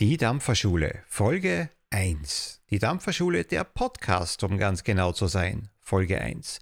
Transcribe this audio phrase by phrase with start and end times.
[0.00, 2.60] Die Dampferschule, Folge 1.
[2.70, 6.60] Die Dampferschule, der Podcast, um ganz genau zu sein, Folge 1.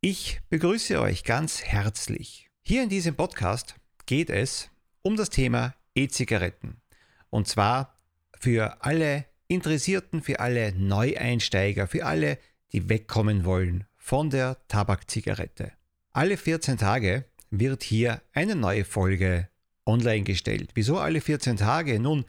[0.00, 2.48] Ich begrüße euch ganz herzlich.
[2.62, 3.74] Hier in diesem Podcast
[4.06, 4.70] geht es
[5.02, 6.80] um das Thema E-Zigaretten.
[7.28, 7.96] Und zwar
[8.38, 12.38] für alle Interessierten, für alle Neueinsteiger, für alle,
[12.70, 15.72] die wegkommen wollen von der Tabakzigarette.
[16.12, 19.48] Alle 14 Tage wird hier eine neue Folge
[19.86, 20.70] online gestellt.
[20.74, 21.98] Wieso alle 14 Tage?
[21.98, 22.24] Nun,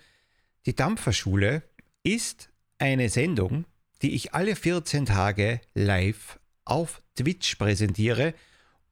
[0.66, 1.64] die Dampferschule
[2.04, 3.66] ist eine Sendung,
[4.02, 8.34] die ich alle 14 Tage live auf Twitch präsentiere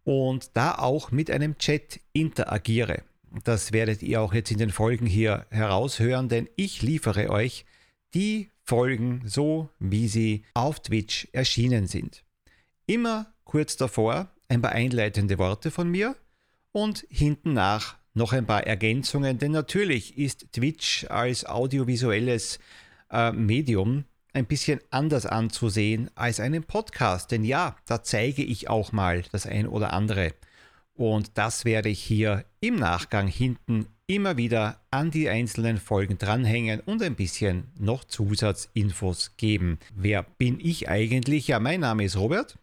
[0.04, 3.04] und da auch mit einem Chat interagiere.
[3.44, 7.66] Das werdet ihr auch jetzt in den Folgen hier heraushören, denn ich liefere euch
[8.14, 12.24] die Folgen so, wie sie auf Twitch erschienen sind.
[12.86, 16.16] Immer kurz davor ein paar einleitende Worte von mir
[16.72, 22.60] und hinten nach noch ein paar Ergänzungen, denn natürlich ist Twitch als audiovisuelles
[23.12, 27.32] äh, Medium ein bisschen anders anzusehen als einen Podcast.
[27.32, 30.34] Denn ja, da zeige ich auch mal das ein oder andere.
[30.96, 36.82] Und das werde ich hier im Nachgang hinten immer wieder an die einzelnen Folgen dranhängen
[36.82, 39.80] und ein bisschen noch Zusatzinfos geben.
[39.96, 41.48] Wer bin ich eigentlich?
[41.48, 42.58] Ja, mein Name ist Robert.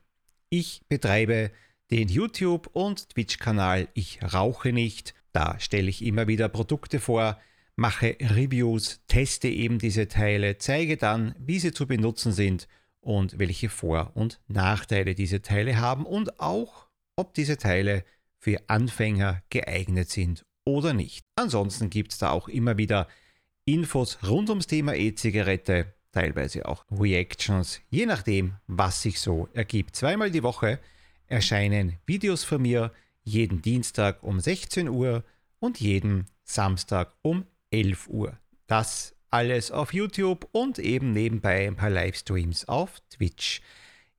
[0.51, 1.51] Ich betreibe
[1.91, 7.39] den YouTube- und Twitch-Kanal Ich rauche nicht da stelle ich immer wieder Produkte vor,
[7.77, 12.69] mache Reviews, teste eben diese Teile, zeige dann, wie sie zu benutzen sind
[13.00, 18.05] und welche Vor- und Nachteile diese Teile haben und auch, ob diese Teile
[18.39, 21.25] für Anfänger geeignet sind oder nicht.
[21.37, 23.09] Ansonsten gibt es da auch immer wieder
[23.65, 29.97] Infos rund ums Thema E-Zigarette, teilweise auch Reactions, je nachdem, was sich so ergibt.
[29.97, 30.81] Zweimal die Woche
[31.27, 32.92] erscheinen Videos von mir,
[33.23, 35.25] jeden Dienstag um 16 Uhr
[35.59, 38.39] und jeden Samstag um 11 Uhr.
[38.67, 43.61] Das alles auf YouTube und eben nebenbei ein paar Livestreams auf Twitch.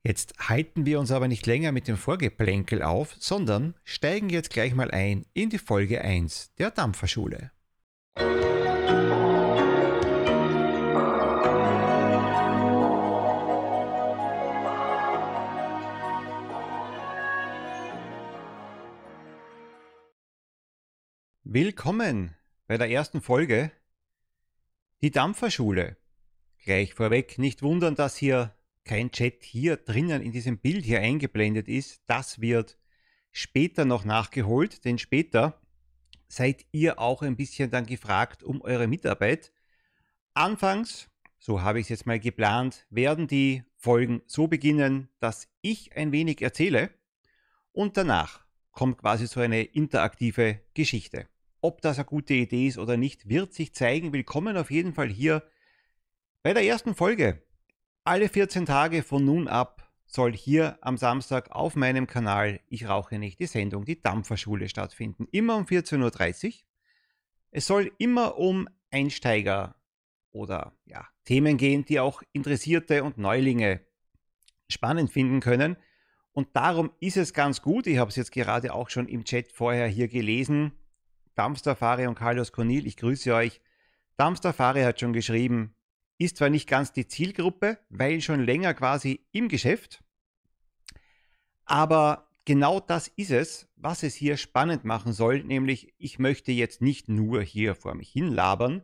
[0.02, 4.74] Jetzt halten wir uns aber nicht länger mit dem Vorgeplänkel auf, sondern steigen jetzt gleich
[4.74, 7.52] mal ein in die Folge 1 der Dampferschule.
[21.54, 22.34] Willkommen
[22.66, 23.70] bei der ersten Folge.
[25.02, 25.98] Die Dampferschule.
[26.64, 31.68] Gleich vorweg, nicht wundern, dass hier kein Chat hier drinnen in diesem Bild hier eingeblendet
[31.68, 32.04] ist.
[32.06, 32.78] Das wird
[33.32, 35.60] später noch nachgeholt, denn später
[36.26, 39.52] seid ihr auch ein bisschen dann gefragt um eure Mitarbeit.
[40.32, 45.94] Anfangs, so habe ich es jetzt mal geplant, werden die Folgen so beginnen, dass ich
[45.98, 46.94] ein wenig erzähle
[47.72, 48.40] und danach
[48.70, 51.28] kommt quasi so eine interaktive Geschichte.
[51.64, 54.12] Ob das eine gute Idee ist oder nicht, wird sich zeigen.
[54.12, 55.44] Willkommen auf jeden Fall hier
[56.42, 57.40] bei der ersten Folge.
[58.02, 63.16] Alle 14 Tage von nun ab soll hier am Samstag auf meinem Kanal Ich rauche
[63.16, 65.28] nicht die Sendung, die Dampferschule stattfinden.
[65.30, 66.52] Immer um 14.30 Uhr.
[67.52, 69.76] Es soll immer um Einsteiger
[70.32, 73.82] oder ja, Themen gehen, die auch Interessierte und Neulinge
[74.68, 75.76] spannend finden können.
[76.32, 79.52] Und darum ist es ganz gut, ich habe es jetzt gerade auch schon im Chat
[79.52, 80.72] vorher hier gelesen,
[81.34, 83.60] Dampfstafari und Carlos Cornil, ich grüße euch.
[84.16, 85.74] Dampfstafari hat schon geschrieben,
[86.18, 90.02] ist zwar nicht ganz die Zielgruppe, weil schon länger quasi im Geschäft,
[91.64, 96.82] aber genau das ist es, was es hier spannend machen soll, nämlich ich möchte jetzt
[96.82, 98.82] nicht nur hier vor mich hin labern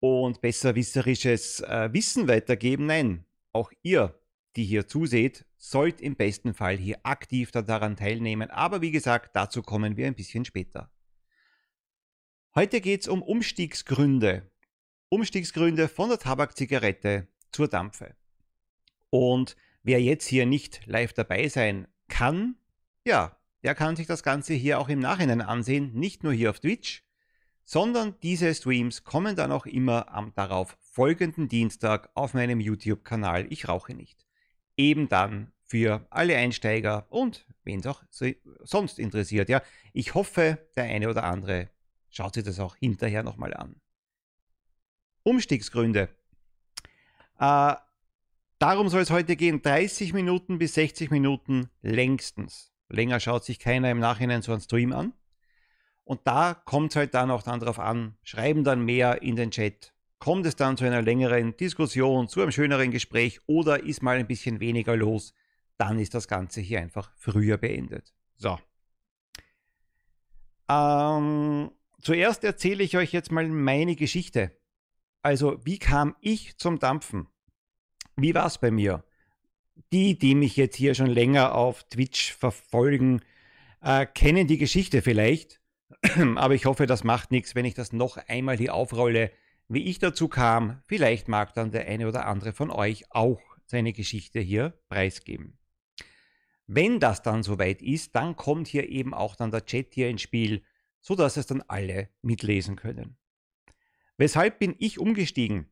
[0.00, 4.18] und besserwisserisches äh, Wissen weitergeben, nein, auch ihr,
[4.56, 9.62] die hier zuseht, sollt im besten Fall hier aktiv daran teilnehmen, aber wie gesagt, dazu
[9.62, 10.90] kommen wir ein bisschen später.
[12.54, 14.50] Heute geht es um Umstiegsgründe.
[15.10, 18.16] Umstiegsgründe von der Tabakzigarette zur Dampfe.
[19.10, 22.56] Und wer jetzt hier nicht live dabei sein kann,
[23.04, 26.60] ja, der kann sich das Ganze hier auch im Nachhinein ansehen, nicht nur hier auf
[26.60, 27.04] Twitch,
[27.64, 33.68] sondern diese Streams kommen dann auch immer am darauf folgenden Dienstag auf meinem YouTube-Kanal Ich
[33.68, 34.26] rauche nicht.
[34.76, 39.50] Eben dann für alle Einsteiger und wen es auch sonst interessiert.
[39.50, 39.62] Ja,
[39.92, 41.68] ich hoffe, der eine oder andere
[42.10, 43.76] Schaut sich das auch hinterher nochmal an.
[45.22, 46.08] Umstiegsgründe.
[47.38, 47.74] Äh,
[48.58, 49.62] darum soll es heute gehen.
[49.62, 52.72] 30 Minuten bis 60 Minuten längstens.
[52.88, 55.12] Länger schaut sich keiner im Nachhinein so einen Stream an.
[56.04, 59.50] Und da kommt es halt dann auch dann drauf an, schreiben dann mehr in den
[59.50, 59.92] Chat.
[60.18, 64.26] Kommt es dann zu einer längeren Diskussion, zu einem schöneren Gespräch oder ist mal ein
[64.26, 65.34] bisschen weniger los,
[65.76, 68.14] dann ist das Ganze hier einfach früher beendet.
[68.36, 68.58] So.
[70.70, 71.70] Ähm,
[72.00, 74.52] Zuerst erzähle ich euch jetzt mal meine Geschichte
[75.22, 77.26] Also, wie kam ich zum Dampfen?
[78.16, 79.04] Wie war es bei mir?
[79.92, 83.20] Die, die mich jetzt hier schon länger auf Twitch verfolgen,
[83.80, 85.60] äh, kennen die Geschichte vielleicht.
[86.36, 89.30] Aber ich hoffe, das macht nichts, wenn ich das noch einmal hier aufrolle,
[89.68, 90.82] wie ich dazu kam.
[90.86, 95.58] Vielleicht mag dann der eine oder andere von euch auch seine Geschichte hier preisgeben.
[96.66, 100.22] Wenn das dann soweit ist, dann kommt hier eben auch dann der Chat hier ins
[100.22, 100.62] Spiel,
[101.08, 103.16] sodass es dann alle mitlesen können.
[104.18, 105.70] Weshalb bin ich umgestiegen?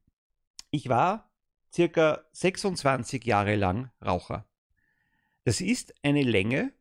[0.71, 1.31] Ich war
[1.71, 4.49] circa 26 Jahre lang Raucher.
[5.45, 6.73] Das ist eine Länge,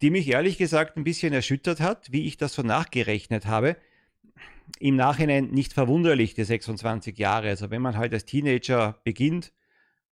[0.00, 3.76] die mich ehrlich gesagt ein bisschen erschüttert hat, wie ich das so nachgerechnet habe.
[4.78, 7.50] Im Nachhinein nicht verwunderlich, die 26 Jahre.
[7.50, 9.52] Also wenn man halt als Teenager beginnt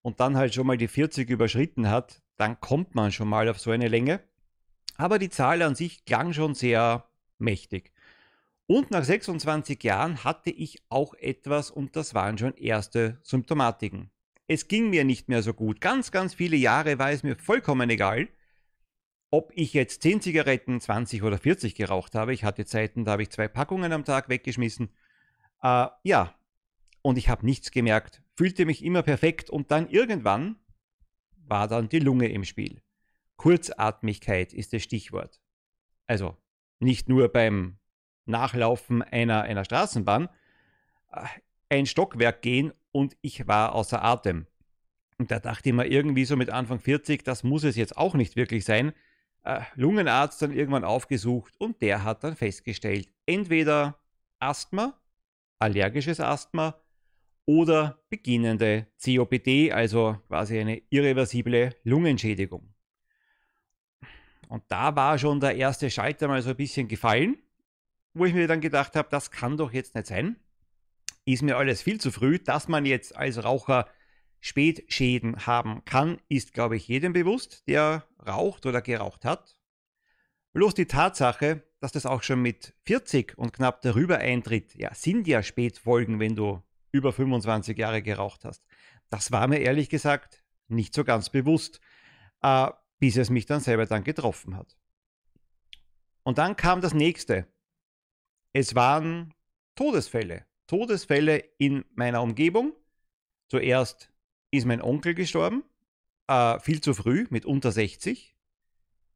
[0.02, 3.60] und dann halt schon mal die 40 überschritten hat, dann kommt man schon mal auf
[3.60, 4.24] so eine Länge.
[4.96, 7.08] Aber die Zahl an sich klang schon sehr
[7.38, 7.92] mächtig.
[8.66, 14.10] Und nach 26 Jahren hatte ich auch etwas und das waren schon erste Symptomatiken.
[14.46, 15.80] Es ging mir nicht mehr so gut.
[15.80, 18.28] Ganz, ganz viele Jahre war es mir vollkommen egal,
[19.30, 22.32] ob ich jetzt 10 Zigaretten, 20 oder 40 geraucht habe.
[22.32, 24.90] Ich hatte Zeiten, da habe ich zwei Packungen am Tag weggeschmissen.
[25.62, 26.34] Äh, ja,
[27.02, 30.56] und ich habe nichts gemerkt, fühlte mich immer perfekt und dann irgendwann
[31.36, 32.80] war dann die Lunge im Spiel.
[33.36, 35.40] Kurzatmigkeit ist das Stichwort.
[36.06, 36.36] Also
[36.78, 37.78] nicht nur beim
[38.26, 40.28] Nachlaufen einer, einer Straßenbahn
[41.12, 41.26] äh,
[41.68, 44.46] ein Stockwerk gehen und ich war außer Atem.
[45.18, 48.14] Und da dachte ich mir irgendwie so mit Anfang 40, das muss es jetzt auch
[48.14, 48.92] nicht wirklich sein.
[49.42, 53.98] Äh, Lungenarzt dann irgendwann aufgesucht und der hat dann festgestellt, entweder
[54.38, 54.98] Asthma,
[55.58, 56.80] allergisches Asthma
[57.46, 62.73] oder beginnende COPD, also quasi eine irreversible Lungenschädigung.
[64.54, 67.36] Und da war schon der erste Schalter mal so ein bisschen gefallen
[68.14, 70.36] wo ich mir dann gedacht habe, das kann doch jetzt nicht sein.
[71.26, 73.88] Ist mir alles viel zu früh, dass man jetzt als Raucher
[74.40, 79.58] Spätschäden haben kann, ist, glaube ich, jedem bewusst, der raucht oder geraucht hat.
[80.52, 85.26] Bloß die Tatsache, dass das auch schon mit 40 und knapp darüber eintritt, ja, sind
[85.26, 86.62] ja Spätfolgen, wenn du
[86.92, 88.62] über 25 Jahre geraucht hast.
[89.08, 91.80] Das war mir ehrlich gesagt nicht so ganz bewusst,
[92.42, 92.68] äh,
[92.98, 94.76] bis es mich dann selber dann getroffen hat.
[96.22, 97.46] Und dann kam das nächste.
[98.52, 99.34] Es waren
[99.74, 100.46] Todesfälle.
[100.66, 102.72] Todesfälle in meiner Umgebung.
[103.48, 104.10] Zuerst
[104.50, 105.64] ist mein Onkel gestorben,
[106.28, 108.34] äh, viel zu früh, mit unter 60.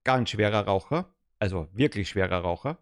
[0.05, 2.79] Ganz schwerer Raucher, also wirklich schwerer Raucher.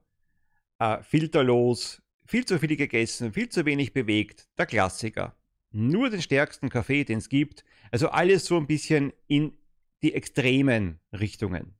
[0.78, 5.36] Äh, filterlos, viel zu viel gegessen, viel zu wenig bewegt, der Klassiker.
[5.70, 7.64] Nur den stärksten Kaffee, den es gibt.
[7.90, 9.56] Also alles so ein bisschen in
[10.02, 11.76] die extremen Richtungen.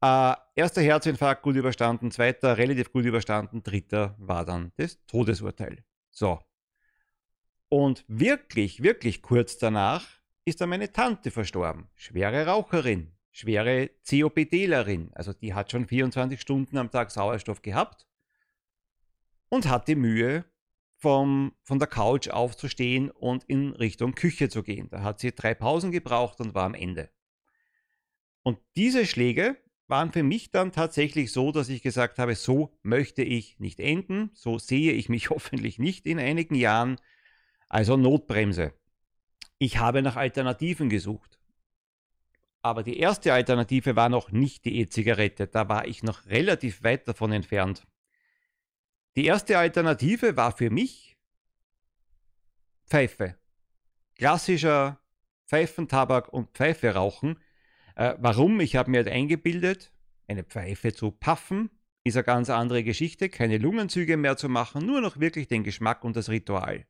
[0.00, 5.84] Äh, erster Herzinfarkt gut überstanden, zweiter relativ gut überstanden, dritter war dann das Todesurteil.
[6.10, 6.38] So.
[7.68, 10.06] Und wirklich, wirklich kurz danach
[10.44, 11.88] ist dann meine Tante verstorben.
[11.94, 15.10] Schwere Raucherin, schwere COPDlerin.
[15.14, 18.06] Also die hat schon 24 Stunden am Tag Sauerstoff gehabt
[19.48, 20.44] und hatte Mühe,
[20.98, 24.88] vom, von der Couch aufzustehen und in Richtung Küche zu gehen.
[24.90, 27.10] Da hat sie drei Pausen gebraucht und war am Ende.
[28.42, 29.56] Und diese Schläge
[29.86, 34.30] waren für mich dann tatsächlich so, dass ich gesagt habe, so möchte ich nicht enden,
[34.34, 36.96] so sehe ich mich hoffentlich nicht in einigen Jahren.
[37.68, 38.72] Also Notbremse.
[39.58, 41.38] Ich habe nach Alternativen gesucht.
[42.60, 47.06] Aber die erste Alternative war noch nicht die E-Zigarette, da war ich noch relativ weit
[47.06, 47.86] davon entfernt.
[49.16, 51.16] Die erste Alternative war für mich
[52.86, 53.36] Pfeife.
[54.16, 55.00] Klassischer
[55.46, 57.38] Pfeifentabak und Pfeife rauchen
[57.98, 58.60] äh, warum?
[58.60, 59.92] Ich habe mir halt eingebildet,
[60.28, 61.70] eine Pfeife zu paffen
[62.04, 66.04] ist eine ganz andere Geschichte, keine Lungenzüge mehr zu machen, nur noch wirklich den Geschmack
[66.04, 66.86] und das Ritual.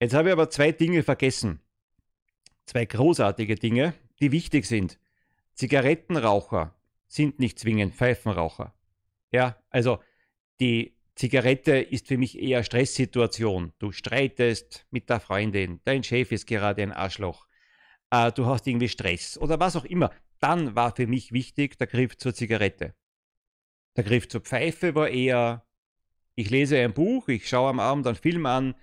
[0.00, 1.60] Jetzt habe ich aber zwei Dinge vergessen.
[2.64, 4.98] Zwei großartige Dinge, die wichtig sind.
[5.54, 6.74] Zigarettenraucher
[7.08, 8.72] sind nicht zwingend Pfeifenraucher.
[9.32, 9.98] Ja, also
[10.62, 13.72] die Zigarette ist für mich eher Stresssituation.
[13.78, 17.46] Du streitest mit der Freundin, dein Chef ist gerade ein Arschloch
[18.12, 20.10] äh, du hast irgendwie Stress oder was auch immer.
[20.38, 22.94] Dann war für mich wichtig der Griff zur Zigarette.
[23.96, 25.66] Der Griff zur Pfeife war eher,
[26.34, 28.74] ich lese ein Buch, ich schaue am Abend einen Film an,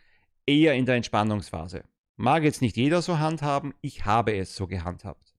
[0.46, 1.84] eher in der Entspannungsphase.
[2.16, 5.36] Mag jetzt nicht jeder so handhaben, ich habe es so gehandhabt.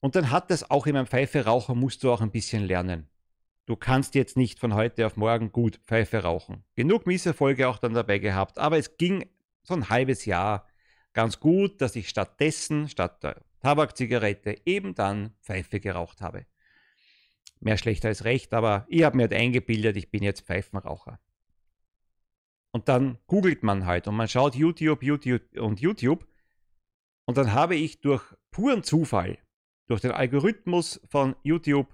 [0.00, 3.08] Und dann hat das auch in meinem Pfeife rauchen, musst du auch ein bisschen lernen.
[3.66, 6.64] Du kannst jetzt nicht von heute auf morgen gut Pfeife rauchen.
[6.74, 9.26] Genug Misserfolge auch dann dabei gehabt, aber es ging
[9.62, 10.68] so ein halbes Jahr,
[11.14, 16.44] ganz gut, dass ich stattdessen, statt der Tabakzigarette, eben dann Pfeife geraucht habe.
[17.60, 21.18] Mehr schlecht als recht, aber ich habe mir halt eingebildet, ich bin jetzt Pfeifenraucher.
[22.72, 26.26] Und dann googelt man halt und man schaut YouTube, YouTube und YouTube.
[27.24, 29.38] Und dann habe ich durch puren Zufall,
[29.86, 31.86] durch den Algorithmus von YouTube,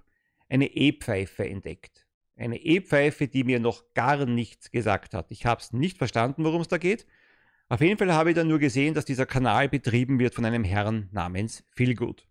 [0.51, 2.05] eine E-Pfeife entdeckt.
[2.35, 5.27] Eine E-Pfeife, die mir noch gar nichts gesagt hat.
[5.29, 7.07] Ich habe es nicht verstanden, worum es da geht.
[7.69, 10.65] Auf jeden Fall habe ich dann nur gesehen, dass dieser Kanal betrieben wird von einem
[10.65, 12.27] Herrn namens Feelgood.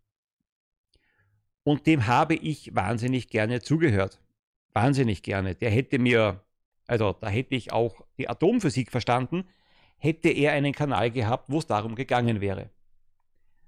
[1.63, 4.21] Und dem habe ich wahnsinnig gerne zugehört.
[4.75, 5.55] Wahnsinnig gerne.
[5.55, 6.45] Der hätte mir,
[6.87, 9.45] also da hätte ich auch die Atomphysik verstanden,
[9.97, 12.71] hätte er einen Kanal gehabt, wo es darum gegangen wäre.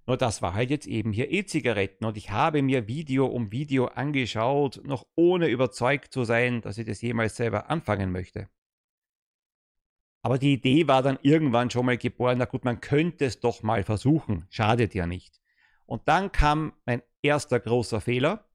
[0.07, 3.87] Nur das war halt jetzt eben hier E-Zigaretten und ich habe mir Video um Video
[3.87, 8.49] angeschaut, noch ohne überzeugt zu sein, dass ich das jemals selber anfangen möchte.
[10.23, 13.63] Aber die Idee war dann irgendwann schon mal geboren, na gut, man könnte es doch
[13.63, 15.41] mal versuchen, schadet ja nicht.
[15.87, 18.49] Und dann kam mein erster großer Fehler.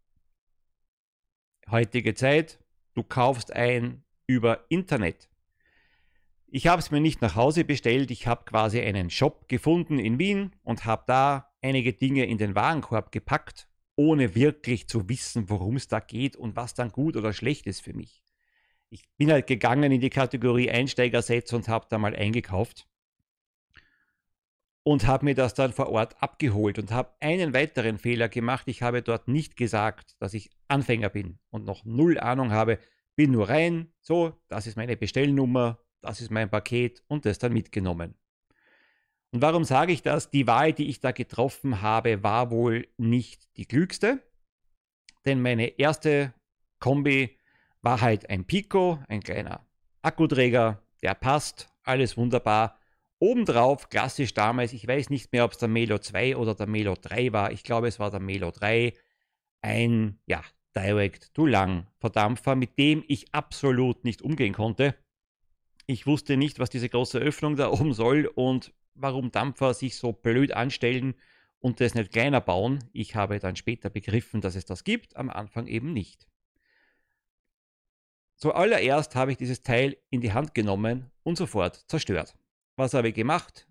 [1.70, 2.60] Heutige Zeit,
[2.94, 5.30] du kaufst ein über Internet.
[6.50, 10.18] Ich habe es mir nicht nach Hause bestellt, ich habe quasi einen Shop gefunden in
[10.18, 15.76] Wien und habe da einige Dinge in den Warenkorb gepackt, ohne wirklich zu wissen, worum
[15.76, 18.24] es da geht und was dann gut oder schlecht ist für mich
[18.90, 22.88] ich bin halt gegangen in die Kategorie Einsteigersets und habe da mal eingekauft
[24.84, 28.68] und habe mir das dann vor Ort abgeholt und habe einen weiteren Fehler gemacht.
[28.68, 32.80] Ich habe dort nicht gesagt, dass ich Anfänger bin und noch null Ahnung habe.
[33.16, 37.54] Bin nur rein, so, das ist meine Bestellnummer, das ist mein Paket und das dann
[37.54, 38.16] mitgenommen.
[39.32, 40.30] Und warum sage ich das?
[40.30, 44.24] Die Wahl, die ich da getroffen habe, war wohl nicht die klügste,
[45.26, 46.34] denn meine erste
[46.80, 47.38] Kombi
[47.82, 49.66] war halt ein Pico, ein kleiner
[50.02, 52.80] Akkuträger, der passt, alles wunderbar.
[53.20, 56.96] Obendrauf, klassisch damals, ich weiß nicht mehr, ob es der Melo 2 oder der Melo
[56.96, 58.94] 3 war, ich glaube es war der Melo 3,
[59.62, 60.42] ein, ja,
[60.76, 64.96] Direct to Lang Verdampfer, mit dem ich absolut nicht umgehen konnte.
[65.90, 70.12] Ich wusste nicht, was diese große Öffnung da oben soll und warum Dampfer sich so
[70.12, 71.16] blöd anstellen
[71.60, 72.84] und das nicht kleiner bauen.
[72.92, 76.28] Ich habe dann später begriffen, dass es das gibt, am Anfang eben nicht.
[78.36, 82.36] Zuallererst habe ich dieses Teil in die Hand genommen und sofort zerstört.
[82.76, 83.68] Was habe ich gemacht?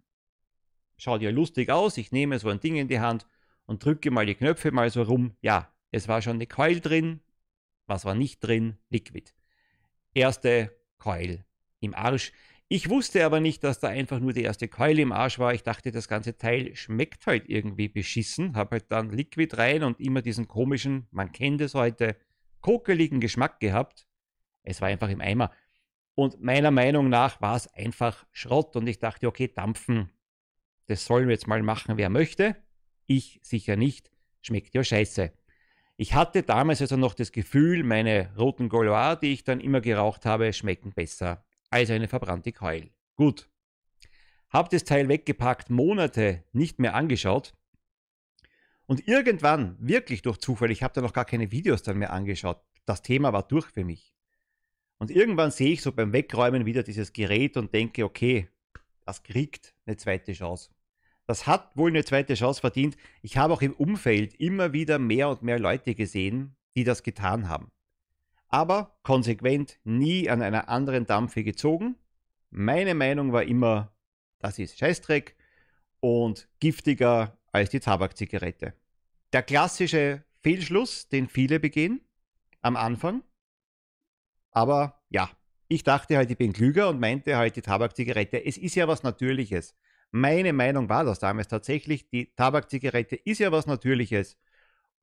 [0.96, 3.26] Schaut ja lustig aus, ich nehme so ein Ding in die Hand
[3.66, 5.36] und drücke mal die Knöpfe mal so rum.
[5.42, 7.20] Ja, es war schon eine Coil drin.
[7.86, 8.78] Was war nicht drin?
[8.88, 9.32] Liquid.
[10.14, 11.45] Erste Coil
[11.80, 12.32] im Arsch.
[12.68, 15.54] Ich wusste aber nicht, dass da einfach nur die erste Keule im Arsch war.
[15.54, 18.56] Ich dachte, das ganze Teil schmeckt halt irgendwie beschissen.
[18.56, 22.16] Habe halt dann Liquid rein und immer diesen komischen, man kennt es heute,
[22.60, 24.08] kokeligen Geschmack gehabt.
[24.64, 25.52] Es war einfach im Eimer.
[26.16, 28.74] Und meiner Meinung nach war es einfach Schrott.
[28.74, 30.10] Und ich dachte, okay, dampfen,
[30.86, 32.56] das sollen wir jetzt mal machen, wer möchte.
[33.06, 34.10] Ich sicher nicht.
[34.42, 35.32] Schmeckt ja scheiße.
[35.98, 40.26] Ich hatte damals also noch das Gefühl, meine roten Gaulois, die ich dann immer geraucht
[40.26, 41.45] habe, schmecken besser
[41.76, 42.90] als eine verbrannte Keul.
[43.16, 43.50] Gut.
[44.48, 47.54] Hab das Teil weggepackt, Monate nicht mehr angeschaut.
[48.86, 52.62] Und irgendwann, wirklich durch Zufall, ich habe da noch gar keine Videos dann mehr angeschaut,
[52.86, 54.14] das Thema war durch für mich.
[54.98, 58.48] Und irgendwann sehe ich so beim Wegräumen wieder dieses Gerät und denke, okay,
[59.04, 60.70] das kriegt eine zweite Chance.
[61.26, 62.96] Das hat wohl eine zweite Chance verdient.
[63.20, 67.48] Ich habe auch im Umfeld immer wieder mehr und mehr Leute gesehen, die das getan
[67.48, 67.70] haben.
[68.48, 71.96] Aber konsequent nie an einer anderen Dampfe gezogen.
[72.50, 73.92] Meine Meinung war immer,
[74.38, 75.36] das ist Scheißdreck
[76.00, 78.74] und giftiger als die Tabakzigarette.
[79.32, 82.00] Der klassische Fehlschluss, den viele begehen
[82.62, 83.22] am Anfang,
[84.56, 85.28] aber ja,
[85.68, 88.42] ich dachte halt, ich bin klüger und meinte halt die Tabakzigarette.
[88.42, 89.76] Es ist ja was Natürliches.
[90.12, 92.08] Meine Meinung war das damals tatsächlich.
[92.08, 94.38] Die Tabakzigarette ist ja was Natürliches.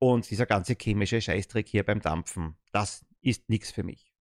[0.00, 4.12] Und dieser ganze chemische Scheißtrick hier beim Dampfen, das ist nichts für mich.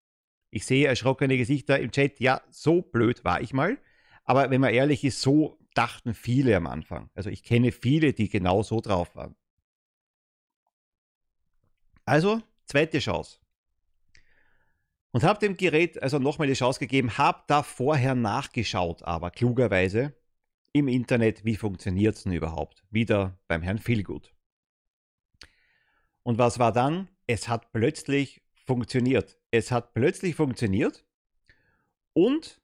[0.49, 2.19] Ich sehe erschrockene Gesichter im Chat.
[2.19, 3.77] Ja, so blöd war ich mal.
[4.23, 7.09] Aber wenn man ehrlich ist, so dachten viele am Anfang.
[7.15, 9.35] Also ich kenne viele, die genau so drauf waren.
[12.05, 13.39] Also, zweite Chance.
[15.11, 20.13] Und habe dem Gerät also nochmal die Chance gegeben, habe da vorher nachgeschaut, aber klugerweise
[20.73, 22.83] im Internet, wie funktioniert es denn überhaupt?
[22.89, 24.33] Wieder beim Herrn Feelgood.
[26.23, 27.09] Und was war dann?
[27.27, 29.39] Es hat plötzlich funktioniert.
[29.51, 31.05] Es hat plötzlich funktioniert
[32.13, 32.61] und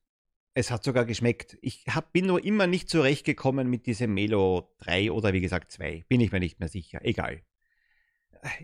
[0.53, 1.57] es hat sogar geschmeckt.
[1.61, 6.05] Ich hab, bin nur immer nicht zurechtgekommen mit diesem Melo 3 oder wie gesagt 2.
[6.07, 6.99] Bin ich mir nicht mehr sicher.
[7.03, 7.41] Egal.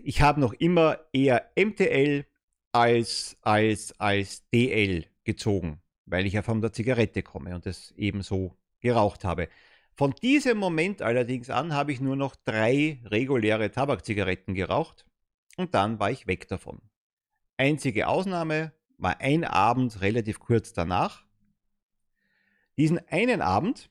[0.02, 2.26] Ich habe noch immer eher MTL
[2.72, 8.56] als, als, als DL gezogen, weil ich ja von der Zigarette komme und es ebenso
[8.80, 9.48] geraucht habe.
[9.94, 15.06] Von diesem Moment allerdings an habe ich nur noch drei reguläre Tabakzigaretten geraucht
[15.56, 16.82] und dann war ich weg davon.
[17.56, 21.24] Einzige Ausnahme war ein Abend relativ kurz danach.
[22.76, 23.90] Diesen einen Abend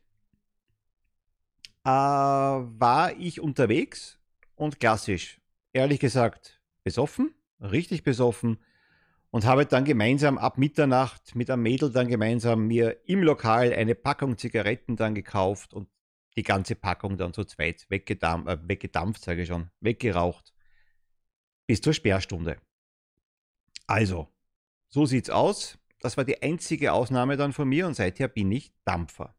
[1.83, 4.19] äh, war ich unterwegs
[4.55, 5.41] und klassisch,
[5.73, 8.59] ehrlich gesagt, besoffen, richtig besoffen
[9.31, 13.95] und habe dann gemeinsam ab Mitternacht mit einem Mädel dann gemeinsam mir im Lokal eine
[13.95, 15.89] Packung Zigaretten dann gekauft und
[16.37, 20.53] die ganze Packung dann zu zweit weggedampft, äh, weggedampft sage ich schon, weggeraucht
[21.67, 22.57] bis zur Sperrstunde.
[23.87, 24.27] Also,
[24.87, 25.77] so sieht's aus.
[25.99, 29.35] Das war die einzige Ausnahme dann von mir und seither bin ich Dampfer.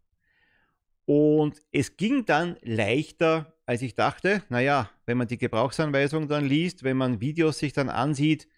[1.04, 4.42] Und es ging dann leichter, als ich dachte.
[4.48, 8.48] Naja, wenn man die Gebrauchsanweisung dann liest, wenn man Videos sich dann ansieht,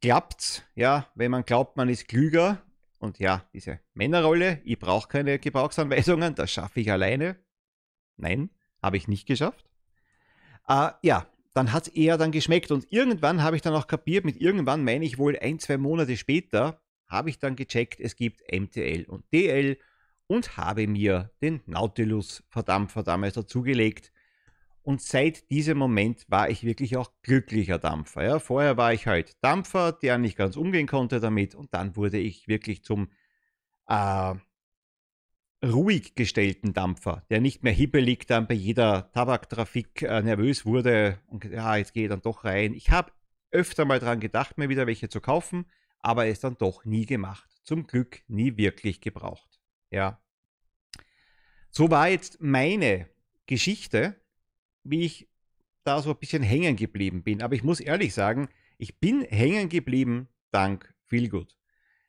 [0.00, 0.62] klappt's.
[0.74, 2.62] Ja, wenn man glaubt, man ist klüger.
[2.98, 7.36] Und ja, diese Männerrolle, ich brauche keine Gebrauchsanweisungen, das schaffe ich alleine.
[8.16, 8.50] Nein,
[8.82, 9.68] habe ich nicht geschafft.
[10.68, 12.70] Äh, ja, dann hat es eher dann geschmeckt.
[12.70, 16.16] Und irgendwann habe ich dann auch kapiert, mit irgendwann meine ich wohl ein, zwei Monate
[16.18, 19.78] später, habe ich dann gecheckt, es gibt MTL und DL
[20.26, 24.12] und habe mir den Nautilus Verdampfer damals dazugelegt.
[24.82, 28.22] Und seit diesem Moment war ich wirklich auch glücklicher Dampfer.
[28.22, 28.38] Ja.
[28.38, 31.54] Vorher war ich halt Dampfer, der nicht ganz umgehen konnte damit.
[31.54, 33.08] Und dann wurde ich wirklich zum
[33.88, 34.34] äh,
[35.64, 41.44] ruhig gestellten Dampfer, der nicht mehr hibbelig dann bei jeder Tabaktrafik äh, nervös wurde und
[41.44, 42.74] ja, jetzt gehe ich dann doch rein.
[42.74, 43.12] Ich habe
[43.50, 45.66] öfter mal dran gedacht, mir wieder welche zu kaufen,
[46.00, 47.48] aber es dann doch nie gemacht.
[47.62, 49.60] Zum Glück nie wirklich gebraucht.
[49.90, 50.20] Ja.
[51.70, 53.08] So war jetzt meine
[53.46, 54.20] Geschichte,
[54.84, 55.28] wie ich
[55.84, 57.42] da so ein bisschen hängen geblieben bin.
[57.42, 58.48] Aber ich muss ehrlich sagen,
[58.78, 61.56] ich bin hängen geblieben dank Feelgood.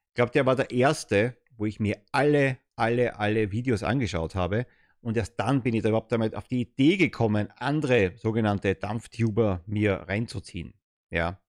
[0.10, 4.66] Ich glaube, der war der erste, wo ich mir alle alle, alle Videos angeschaut habe.
[5.02, 9.64] Und erst dann bin ich da überhaupt damit auf die Idee gekommen, andere sogenannte Dampftuber
[9.66, 10.74] mir reinzuziehen.
[11.10, 11.42] Ja,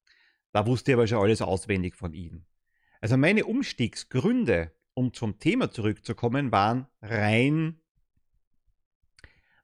[0.52, 2.46] da wusste ich aber schon alles auswendig von ihnen.
[3.00, 7.80] Also meine Umstiegsgründe, um zum Thema zurückzukommen, waren rein,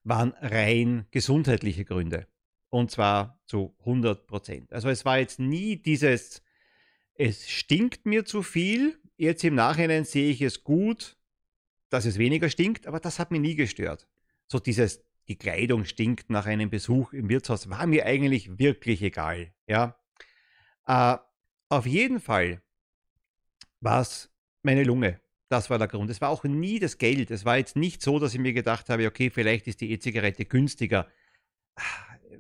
[0.03, 2.27] waren rein gesundheitliche Gründe.
[2.71, 4.73] Und zwar zu 100 Prozent.
[4.73, 6.43] Also es war jetzt nie dieses,
[7.15, 8.99] es stinkt mir zu viel.
[9.17, 11.17] Jetzt im Nachhinein sehe ich es gut,
[11.89, 14.09] dass es weniger stinkt, aber das hat mich nie gestört.
[14.49, 19.53] So dieses, die Kleidung stinkt nach einem Besuch im Wirtshaus, war mir eigentlich wirklich egal.
[19.67, 19.97] Ja.
[20.87, 21.17] Äh,
[21.69, 22.61] auf jeden Fall
[23.81, 24.31] war es
[24.63, 25.21] meine Lunge.
[25.49, 26.11] Das war der Grund.
[26.11, 27.31] Es war auch nie das Geld.
[27.31, 30.47] Es war jetzt nicht so, dass ich mir gedacht habe, okay, vielleicht ist die E-Zigarette
[30.47, 31.07] günstiger.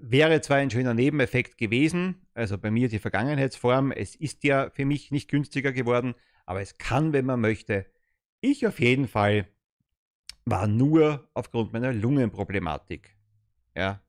[0.01, 4.85] Wäre zwar ein schöner Nebeneffekt gewesen, also bei mir die Vergangenheitsform, es ist ja für
[4.85, 6.15] mich nicht günstiger geworden,
[6.47, 7.87] aber es kann, wenn man möchte,
[8.41, 9.49] ich auf jeden Fall
[10.45, 13.17] war nur aufgrund meiner Lungenproblematik
[13.75, 14.03] ja,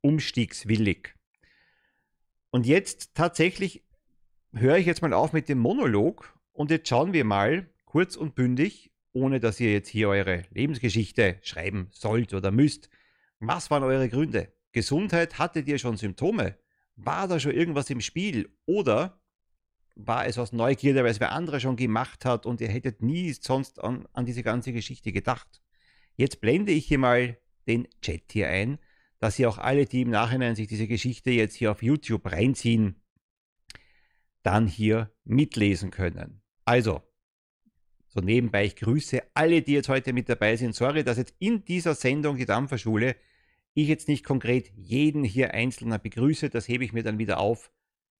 [0.00, 1.14] umstiegswillig.
[2.50, 3.84] Und jetzt tatsächlich
[4.52, 8.34] höre ich jetzt mal auf mit dem Monolog und jetzt schauen wir mal kurz und
[8.34, 12.90] bündig, ohne dass ihr jetzt hier eure Lebensgeschichte schreiben sollt oder müsst.
[13.38, 14.52] Was waren eure Gründe?
[14.72, 16.56] Gesundheit, hattet ihr schon Symptome?
[16.96, 18.56] War da schon irgendwas im Spiel?
[18.66, 19.21] Oder
[19.94, 23.32] war es aus Neugierde, weil es wer andere schon gemacht hat und ihr hättet nie
[23.32, 25.62] sonst an, an diese ganze Geschichte gedacht.
[26.16, 28.78] Jetzt blende ich hier mal den Chat hier ein,
[29.18, 33.00] dass ihr auch alle, die im Nachhinein sich diese Geschichte jetzt hier auf YouTube reinziehen,
[34.42, 36.42] dann hier mitlesen können.
[36.64, 37.02] Also,
[38.08, 40.74] so nebenbei, ich grüße alle, die jetzt heute mit dabei sind.
[40.74, 43.16] Sorry, dass jetzt in dieser Sendung die Dampferschule
[43.74, 47.70] ich jetzt nicht konkret jeden hier einzelner begrüße, das hebe ich mir dann wieder auf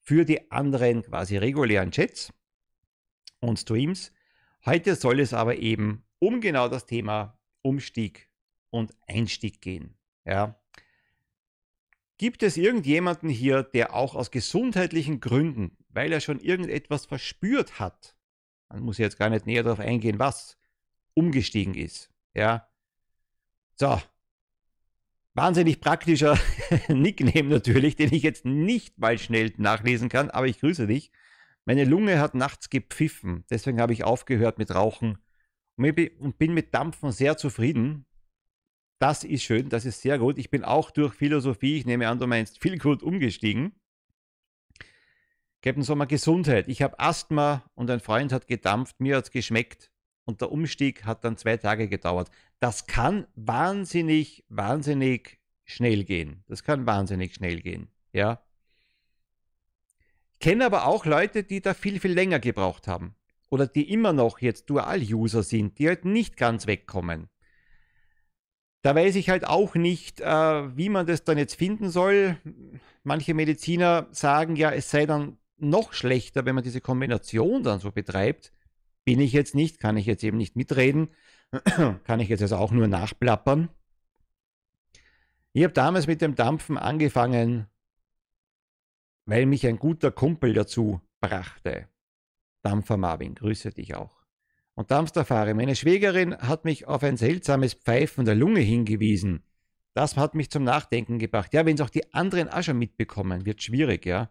[0.03, 2.33] für die anderen quasi regulären Chats
[3.41, 4.13] und Streams.
[4.67, 8.29] Heute soll es aber eben um genau das Thema Umstieg
[8.71, 9.97] und Einstieg gehen.
[10.25, 10.61] Ja.
[12.19, 18.17] Gibt es irgendjemanden hier, der auch aus gesundheitlichen Gründen, weil er schon irgendetwas verspürt hat,
[18.69, 20.57] man muss jetzt gar nicht näher darauf eingehen, was,
[21.15, 22.11] umgestiegen ist?
[22.35, 22.69] Ja.
[23.75, 24.01] So,
[25.35, 26.39] Wahnsinnig praktischer
[26.89, 31.11] Nickname natürlich, den ich jetzt nicht mal schnell nachlesen kann, aber ich grüße dich.
[31.65, 35.19] Meine Lunge hat nachts gepfiffen, deswegen habe ich aufgehört mit Rauchen
[35.77, 38.05] und bin mit Dampfen sehr zufrieden.
[38.99, 40.39] Das ist schön, das ist sehr gut.
[40.39, 43.73] Ich bin auch durch Philosophie, ich nehme an, du meinst viel gut umgestiegen.
[45.63, 46.69] Captain Sommer Gesundheit.
[46.69, 49.92] Ich habe Asthma und ein Freund hat gedampft, mir hat es geschmeckt
[50.25, 52.31] und der Umstieg hat dann zwei Tage gedauert.
[52.61, 56.45] Das kann wahnsinnig, wahnsinnig schnell gehen.
[56.49, 57.89] Das kann wahnsinnig schnell gehen.
[58.13, 58.43] Ja.
[60.33, 63.15] Ich kenne aber auch Leute, die da viel, viel länger gebraucht haben.
[63.51, 67.29] Oder die immer noch jetzt Dual-User sind, die halt nicht ganz wegkommen.
[68.81, 72.37] Da weiß ich halt auch nicht, äh, wie man das dann jetzt finden soll.
[73.05, 77.93] Manche Mediziner sagen ja, es sei dann noch schlechter, wenn man diese Kombination dann so
[77.93, 78.53] betreibt
[79.05, 81.09] Bin ich jetzt nicht, kann ich jetzt eben nicht mitreden,
[82.05, 83.69] kann ich jetzt also auch nur nachplappern.
[85.53, 87.67] Ich habe damals mit dem Dampfen angefangen,
[89.27, 91.89] weil mich ein guter Kumpel dazu brachte.
[92.63, 94.23] Dampfer Marvin, grüße dich auch.
[94.75, 99.43] Und Dampfterfahre, meine Schwägerin hat mich auf ein seltsames Pfeifen der Lunge hingewiesen.
[99.95, 101.53] Das hat mich zum Nachdenken gebracht.
[101.53, 104.31] Ja, wenn es auch die anderen auch schon mitbekommen, wird schwierig, ja.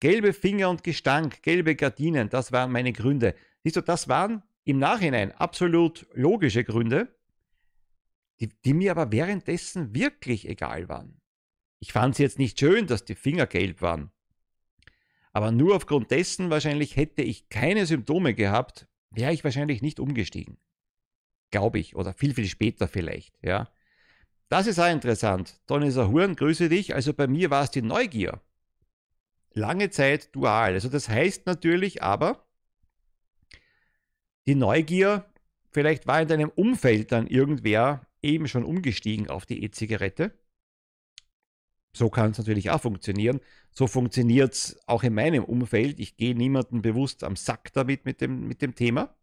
[0.00, 3.34] Gelbe Finger und Gestank, gelbe Gardinen, das waren meine Gründe.
[3.62, 7.14] Siehst du, das waren im Nachhinein absolut logische Gründe,
[8.40, 11.20] die, die mir aber währenddessen wirklich egal waren.
[11.78, 14.10] Ich fand es jetzt nicht schön, dass die Finger gelb waren.
[15.32, 20.58] Aber nur aufgrund dessen wahrscheinlich hätte ich keine Symptome gehabt, wäre ich wahrscheinlich nicht umgestiegen.
[21.50, 21.96] Glaube ich.
[21.96, 23.70] Oder viel, viel später vielleicht, ja.
[24.48, 25.60] Das ist auch interessant.
[25.66, 26.94] Donny Sahurn, grüße dich.
[26.94, 28.40] Also bei mir war es die Neugier.
[29.52, 30.74] Lange Zeit dual.
[30.74, 32.46] Also das heißt natürlich aber,
[34.46, 35.26] die Neugier,
[35.70, 40.32] vielleicht war in deinem Umfeld dann irgendwer eben schon umgestiegen auf die E-Zigarette.
[41.92, 43.40] So kann es natürlich auch funktionieren.
[43.72, 45.98] So funktioniert es auch in meinem Umfeld.
[45.98, 49.14] Ich gehe niemandem bewusst am Sack damit mit dem, mit dem Thema,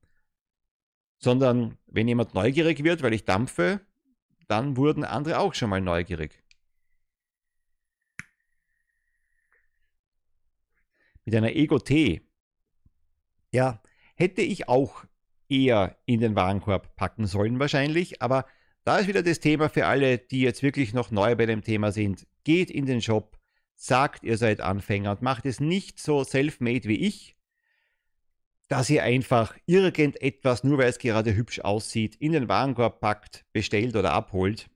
[1.20, 3.82] sondern wenn jemand neugierig wird, weil ich dampfe,
[4.48, 6.44] dann wurden andere auch schon mal neugierig.
[11.28, 12.22] Mit einer Ego-T.
[13.52, 13.84] Ja,
[14.16, 15.04] hätte ich auch
[15.50, 18.46] eher in den Warenkorb packen sollen wahrscheinlich, aber
[18.86, 21.92] da ist wieder das Thema für alle, die jetzt wirklich noch neu bei dem Thema
[21.92, 22.26] sind.
[22.46, 23.38] Geht in den Shop,
[23.76, 27.36] sagt, ihr seid Anfänger und macht es nicht so self-made wie ich,
[28.70, 33.98] dass ihr einfach irgendetwas, nur weil es gerade hübsch aussieht, in den Warenkorb packt, bestellt
[33.98, 34.70] oder abholt.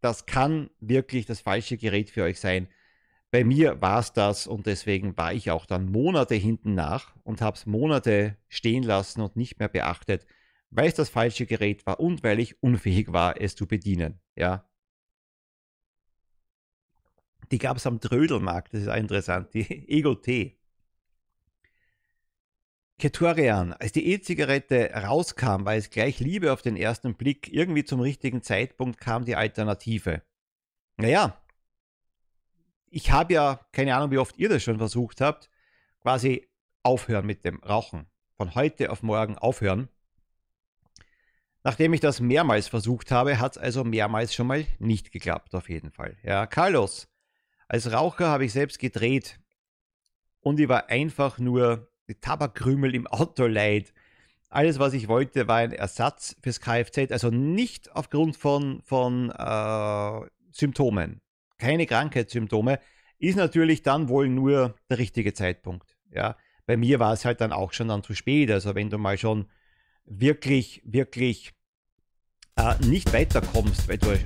[0.00, 2.68] Das kann wirklich das falsche Gerät für euch sein.
[3.32, 7.40] Bei mir war es das und deswegen war ich auch dann Monate hinten nach und
[7.40, 10.26] habe es Monate stehen lassen und nicht mehr beachtet,
[10.68, 14.20] weil es das falsche Gerät war und weil ich unfähig war, es zu bedienen.
[14.36, 14.68] Ja.
[17.50, 20.58] Die gab es am Trödelmarkt, das ist auch interessant, die Ego T.
[22.98, 27.50] Ketorian, als die E-Zigarette rauskam, war es gleich Liebe auf den ersten Blick.
[27.50, 30.22] Irgendwie zum richtigen Zeitpunkt kam die Alternative.
[30.98, 31.41] Naja,
[32.92, 35.48] ich habe ja, keine Ahnung, wie oft ihr das schon versucht habt,
[36.02, 36.46] quasi
[36.82, 38.06] aufhören mit dem Rauchen.
[38.36, 39.88] Von heute auf morgen aufhören.
[41.64, 45.68] Nachdem ich das mehrmals versucht habe, hat es also mehrmals schon mal nicht geklappt, auf
[45.68, 46.18] jeden Fall.
[46.22, 47.08] Ja, Carlos,
[47.66, 49.40] als Raucher habe ich selbst gedreht
[50.40, 53.94] und ich war einfach nur die Tabakkrümel im Auto leid.
[54.50, 60.20] Alles, was ich wollte, war ein Ersatz fürs Kfz, also nicht aufgrund von, von äh,
[60.50, 61.21] Symptomen,
[61.62, 62.80] keine Krankheitssymptome,
[63.18, 65.96] ist natürlich dann wohl nur der richtige Zeitpunkt.
[66.10, 68.50] Ja, bei mir war es halt dann auch schon dann zu spät.
[68.50, 69.46] Also wenn du mal schon
[70.04, 71.52] wirklich, wirklich
[72.56, 74.18] äh, nicht weiterkommst, weil du äh,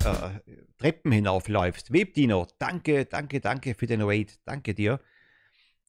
[0.78, 1.92] Treppen hinaufläufst.
[1.92, 4.98] Webdino, danke, danke, danke für den Raid, danke dir.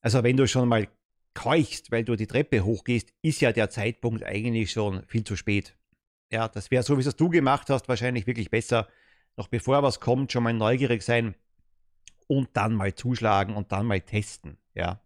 [0.02, 0.88] Also wenn du schon mal
[1.34, 5.78] keuchst, weil du die Treppe hochgehst, ist ja der Zeitpunkt eigentlich schon viel zu spät.
[6.30, 8.90] Ja, das wäre so, wie es du gemacht hast, wahrscheinlich wirklich besser.
[9.38, 11.36] Noch bevor was kommt, schon mal neugierig sein
[12.28, 14.58] und dann mal zuschlagen und dann mal testen.
[14.74, 15.02] Ja.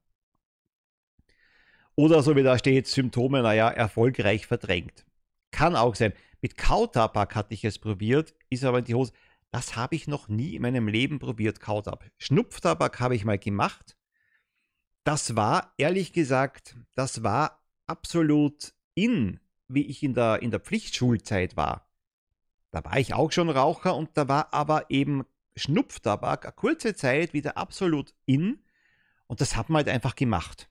[1.96, 5.06] Oder so wie da steht, Symptome, naja, erfolgreich verdrängt.
[5.52, 6.14] Kann auch sein.
[6.42, 9.14] Mit Kautabak hatte ich es probiert, ist aber in die Hose.
[9.52, 12.12] Das habe ich noch nie in meinem Leben probiert, Kautabak.
[12.18, 13.98] Schnupftabak habe ich mal gemacht
[15.04, 21.58] das war, ehrlich gesagt, das war absolut in, wie ich in der, in der Pflichtschulzeit
[21.58, 21.91] war.
[22.72, 27.34] Da war ich auch schon Raucher und da war aber eben Schnupftabak eine kurze Zeit
[27.34, 28.64] wieder absolut in
[29.28, 30.70] und das hat man halt einfach gemacht.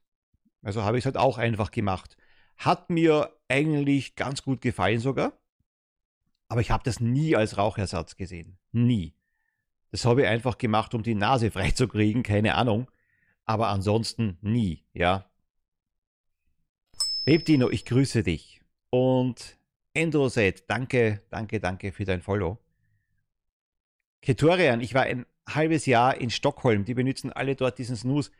[0.62, 2.16] Also habe ich es halt auch einfach gemacht.
[2.56, 5.38] Hat mir eigentlich ganz gut gefallen sogar,
[6.48, 8.58] aber ich habe das nie als Rauchersatz gesehen.
[8.72, 9.14] Nie.
[9.90, 12.88] Das habe ich einfach gemacht, um die Nase freizukriegen, keine Ahnung
[13.50, 15.28] aber ansonsten nie, ja.
[17.24, 18.62] Webdino, ich grüße dich.
[18.90, 19.58] Und
[19.94, 22.58] Endroset, danke, danke, danke für dein Follow.
[24.22, 28.30] Ketorian, ich war ein halbes Jahr in Stockholm, die benutzen alle dort diesen Snooze.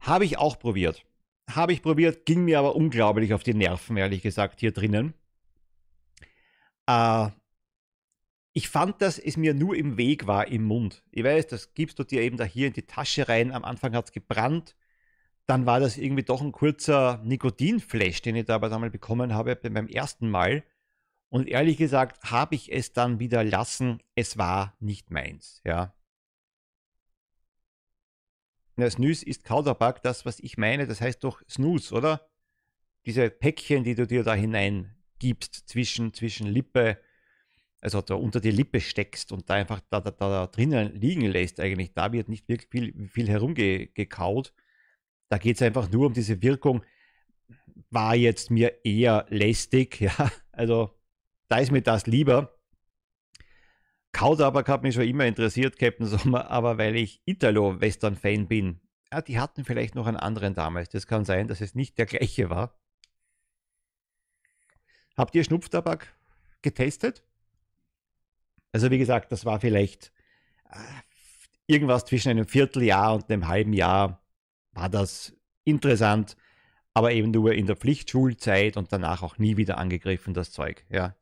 [0.00, 1.04] Habe ich auch probiert.
[1.50, 5.14] Habe ich probiert, ging mir aber unglaublich auf die Nerven, ehrlich gesagt, hier drinnen.
[6.86, 7.30] Äh,
[8.52, 11.04] ich fand, dass es mir nur im Weg war im Mund.
[11.12, 13.52] Ich weiß, das gibst du dir eben da hier in die Tasche rein.
[13.52, 14.76] Am Anfang hat es gebrannt.
[15.46, 19.56] Dann war das irgendwie doch ein kurzer Nikotinflash, den ich da aber einmal bekommen habe
[19.56, 20.64] beim ersten Mal.
[21.30, 24.02] Und ehrlich gesagt habe ich es dann wieder lassen.
[24.14, 25.94] Es war nicht meins, ja.
[28.76, 32.30] Ja, Snooze ist Kautabak, das, was ich meine, das heißt doch Snooze, oder?
[33.06, 36.98] diese Päckchen, die du dir da hineingibst zwischen, zwischen Lippe,
[37.80, 41.60] also da unter die Lippe steckst und da einfach da, da, da drinnen liegen lässt,
[41.60, 44.52] eigentlich, da wird nicht wirklich viel, viel herumgekaut.
[45.28, 46.84] Da geht es einfach nur um diese Wirkung.
[47.90, 50.30] War jetzt mir eher lästig, ja.
[50.52, 50.90] Also
[51.50, 52.56] da ist mir das lieber.
[54.12, 58.80] Kautabak hat mich schon immer interessiert, Captain Sommer, aber weil ich Italo-Western-Fan bin.
[59.12, 60.88] Ja, die hatten vielleicht noch einen anderen damals.
[60.90, 62.78] Das kann sein, dass es nicht der gleiche war.
[65.16, 66.14] Habt ihr Schnupftabak
[66.62, 67.24] getestet?
[68.72, 70.12] Also wie gesagt, das war vielleicht
[70.70, 70.76] äh,
[71.66, 74.24] irgendwas zwischen einem Vierteljahr und einem halben Jahr
[74.70, 76.36] war das interessant,
[76.94, 80.84] aber eben nur in der Pflichtschulzeit und danach auch nie wieder angegriffen, das Zeug.
[80.88, 81.16] Ja.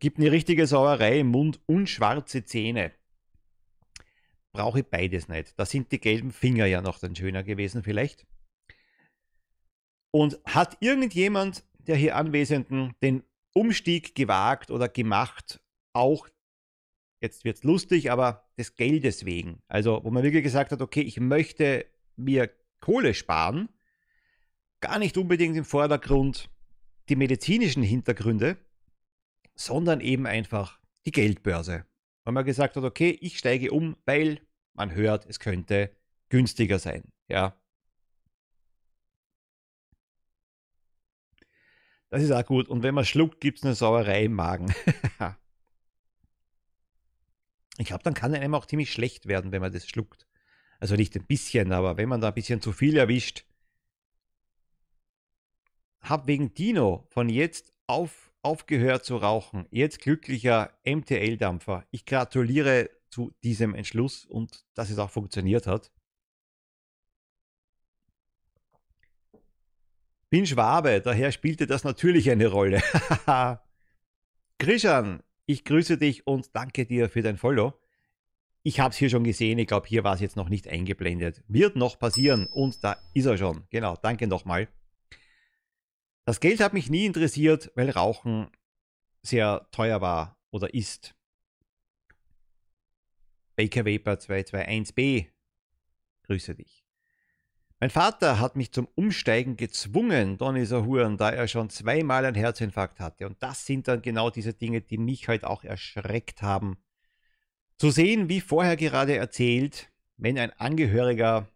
[0.00, 2.92] Gibt eine richtige Sauerei im Mund und schwarze Zähne.
[4.52, 5.56] Brauche ich beides nicht.
[5.58, 8.26] Da sind die gelben Finger ja noch dann schöner gewesen vielleicht.
[10.10, 15.60] Und hat irgendjemand der hier Anwesenden den Umstieg gewagt oder gemacht,
[15.92, 16.28] auch,
[17.20, 19.62] jetzt wird es lustig, aber des Geldes wegen.
[19.68, 21.86] Also, wo man wirklich gesagt hat, okay, ich möchte
[22.16, 23.68] mir Kohle sparen,
[24.80, 26.48] gar nicht unbedingt im Vordergrund
[27.08, 28.56] die medizinischen Hintergründe,
[29.60, 31.84] sondern eben einfach die Geldbörse.
[32.24, 34.40] Weil man gesagt hat, okay, ich steige um, weil
[34.72, 35.94] man hört, es könnte
[36.30, 37.12] günstiger sein.
[37.28, 37.60] Ja.
[42.08, 42.68] Das ist auch gut.
[42.68, 44.74] Und wenn man schluckt, gibt es eine Sauerei im Magen.
[47.78, 50.26] ich glaube, dann kann einem auch ziemlich schlecht werden, wenn man das schluckt.
[50.78, 53.44] Also nicht ein bisschen, aber wenn man da ein bisschen zu viel erwischt.
[56.00, 59.66] Hab wegen Dino von jetzt auf aufgehört zu rauchen.
[59.70, 61.84] Jetzt glücklicher MTL-Dampfer.
[61.90, 65.90] Ich gratuliere zu diesem Entschluss und dass es auch funktioniert hat.
[70.30, 72.80] Bin Schwabe, daher spielte das natürlich eine Rolle.
[74.58, 77.74] Krishan, ich grüße dich und danke dir für dein Follow.
[78.62, 81.42] Ich habe es hier schon gesehen, ich glaube, hier war es jetzt noch nicht eingeblendet.
[81.48, 83.64] Wird noch passieren und da ist er schon.
[83.70, 84.68] Genau, danke nochmal.
[86.24, 88.50] Das Geld hat mich nie interessiert, weil Rauchen
[89.22, 91.14] sehr teuer war oder ist.
[93.56, 95.26] Baker Vapor 221b,
[96.22, 96.84] grüße dich.
[97.78, 103.00] Mein Vater hat mich zum Umsteigen gezwungen, Donny Sahuren, da er schon zweimal einen Herzinfarkt
[103.00, 103.26] hatte.
[103.26, 106.76] Und das sind dann genau diese Dinge, die mich halt auch erschreckt haben.
[107.78, 111.48] Zu sehen, wie vorher gerade erzählt, wenn ein Angehöriger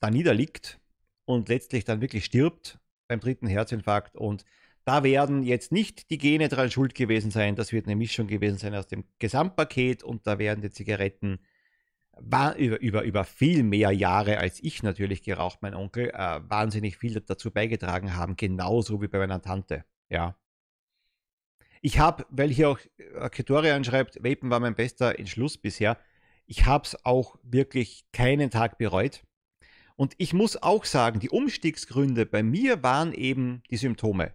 [0.00, 0.80] da niederliegt
[1.24, 4.44] und letztlich dann wirklich stirbt beim dritten Herzinfarkt und
[4.84, 8.58] da werden jetzt nicht die Gene dran schuld gewesen sein, das wird eine Mischung gewesen
[8.58, 11.40] sein aus dem Gesamtpaket und da werden die Zigaretten
[12.18, 17.20] über, über, über viel mehr Jahre als ich natürlich geraucht, mein Onkel, äh, wahnsinnig viel
[17.20, 19.84] dazu beigetragen haben, genauso wie bei meiner Tante.
[20.08, 20.36] Ja.
[21.80, 25.98] Ich habe, weil hier auch äh, Ketorian schreibt, Vapen war mein bester Entschluss bisher.
[26.46, 29.24] Ich habe es auch wirklich keinen Tag bereut.
[29.96, 34.34] Und ich muss auch sagen, die Umstiegsgründe bei mir waren eben die Symptome.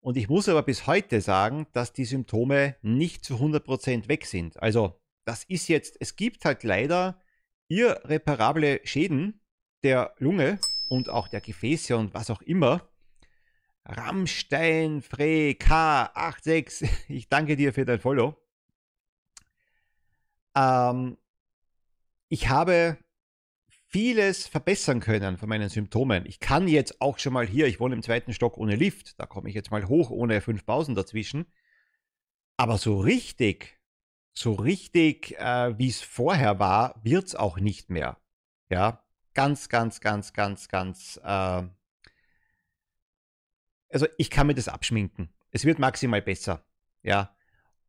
[0.00, 4.60] Und ich muss aber bis heute sagen, dass die Symptome nicht zu 100% weg sind.
[4.62, 7.20] Also das ist jetzt, es gibt halt leider
[7.68, 9.40] irreparable Schäden
[9.82, 12.88] der Lunge und auch der Gefäße und was auch immer.
[13.84, 18.36] Rammstein, Frey, K86, ich danke dir für dein Follow.
[20.56, 21.18] Ähm,
[22.28, 22.98] ich habe
[23.88, 26.26] vieles verbessern können von meinen Symptomen.
[26.26, 29.26] Ich kann jetzt auch schon mal hier, ich wohne im zweiten Stock ohne Lift, da
[29.26, 31.46] komme ich jetzt mal hoch ohne fünf Pausen dazwischen.
[32.56, 33.76] Aber so richtig
[34.38, 38.18] so richtig, äh, wie es vorher war, wird es auch nicht mehr.
[38.68, 39.02] Ja,
[39.34, 41.18] ganz, ganz, ganz, ganz, ganz.
[41.24, 41.62] Äh,
[43.88, 45.32] also ich kann mir das abschminken.
[45.50, 46.64] Es wird maximal besser.
[47.02, 47.35] Ja.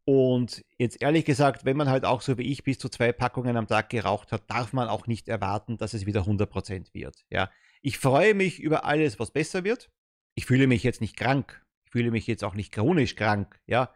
[0.10, 3.58] Und jetzt ehrlich gesagt, wenn man halt auch so wie ich bis zu zwei Packungen
[3.58, 7.26] am Tag geraucht hat, darf man auch nicht erwarten, dass es wieder 100% wird.
[7.30, 7.52] Ja.
[7.82, 9.92] Ich freue mich über alles, was besser wird.
[10.34, 11.62] Ich fühle mich jetzt nicht krank.
[11.84, 13.60] Ich fühle mich jetzt auch nicht chronisch krank.
[13.66, 13.94] Ja.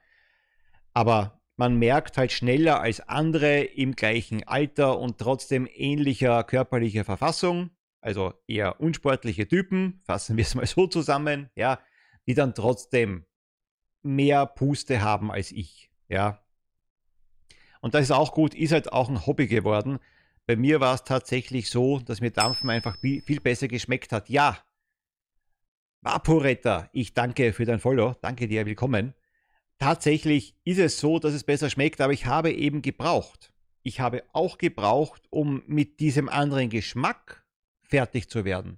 [0.94, 7.70] Aber man merkt halt schneller als andere im gleichen Alter und trotzdem ähnlicher körperlicher Verfassung,
[8.02, 11.80] also eher unsportliche Typen, fassen wir es mal so zusammen, ja,
[12.28, 13.26] die dann trotzdem
[14.02, 16.44] mehr Puste haben als ich, ja.
[17.82, 20.00] Und das ist auch gut, ist halt auch ein Hobby geworden.
[20.46, 24.30] Bei mir war es tatsächlich so, dass mir Dampfen einfach viel besser geschmeckt hat.
[24.30, 24.58] Ja,
[26.02, 29.14] Vaporetta, ich danke für dein Follow, danke dir, willkommen
[29.82, 33.52] tatsächlich ist es so, dass es besser schmeckt, aber ich habe eben gebraucht.
[33.84, 37.44] ich habe auch gebraucht, um mit diesem anderen Geschmack
[37.82, 38.78] fertig zu werden.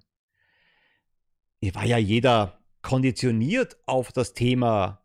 [1.60, 5.04] Ich war ja jeder konditioniert auf das Thema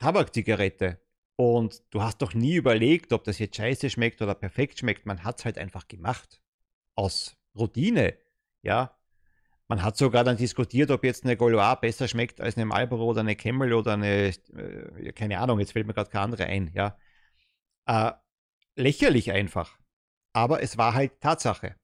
[0.00, 1.00] Tabakzigarette.
[1.36, 5.06] Und du hast doch nie überlegt, ob das jetzt scheiße schmeckt oder perfekt schmeckt.
[5.06, 6.40] Man hat es halt einfach gemacht.
[6.94, 8.16] Aus Routine.
[8.62, 8.98] Ja.
[9.68, 13.20] Man hat sogar dann diskutiert, ob jetzt eine Gaulois besser schmeckt als eine Marlboro oder
[13.20, 16.70] eine Camel oder eine, äh, keine Ahnung, jetzt fällt mir gerade keine andere ein.
[16.74, 16.98] Ja.
[17.86, 18.12] Äh,
[18.76, 19.78] lächerlich einfach.
[20.34, 21.76] Aber es war halt Tatsache.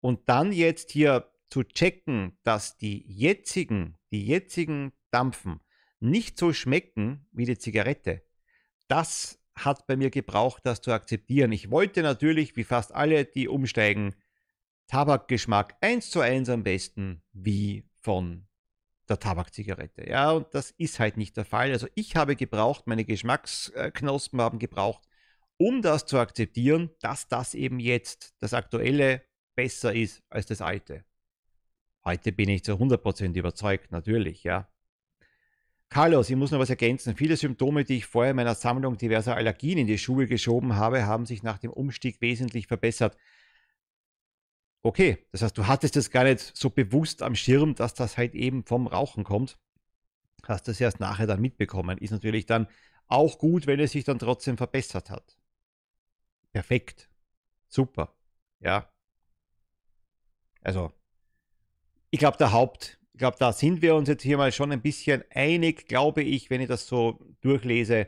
[0.00, 5.60] Und dann jetzt hier zu checken, dass die jetzigen, die jetzigen Dampfen
[5.98, 8.22] nicht so schmecken wie die Zigarette,
[8.90, 11.52] das hat bei mir gebraucht, das zu akzeptieren.
[11.52, 14.14] Ich wollte natürlich, wie fast alle, die umsteigen,
[14.88, 18.48] Tabakgeschmack eins zu eins am besten wie von
[19.08, 20.08] der Tabakzigarette.
[20.08, 21.70] Ja, und das ist halt nicht der Fall.
[21.70, 25.04] Also ich habe gebraucht, meine Geschmacksknospen haben gebraucht,
[25.58, 29.22] um das zu akzeptieren, dass das eben jetzt das aktuelle
[29.54, 31.04] besser ist als das alte.
[32.04, 34.69] Heute bin ich zu 100% überzeugt, natürlich, ja.
[35.90, 37.16] Carlos, ich muss noch was ergänzen.
[37.16, 41.04] Viele Symptome, die ich vorher in meiner Sammlung diverser Allergien in die Schuhe geschoben habe,
[41.04, 43.16] haben sich nach dem Umstieg wesentlich verbessert.
[44.82, 48.34] Okay, das heißt, du hattest es gar nicht so bewusst am Schirm, dass das halt
[48.34, 49.58] eben vom Rauchen kommt.
[50.44, 51.98] Hast das erst nachher dann mitbekommen.
[51.98, 52.68] Ist natürlich dann
[53.08, 55.36] auch gut, wenn es sich dann trotzdem verbessert hat.
[56.52, 57.10] Perfekt.
[57.68, 58.14] Super.
[58.60, 58.88] Ja.
[60.62, 60.92] Also,
[62.10, 64.80] ich glaube, der Haupt, ich glaube, da sind wir uns jetzt hier mal schon ein
[64.80, 68.06] bisschen einig, glaube ich, wenn ich das so durchlese.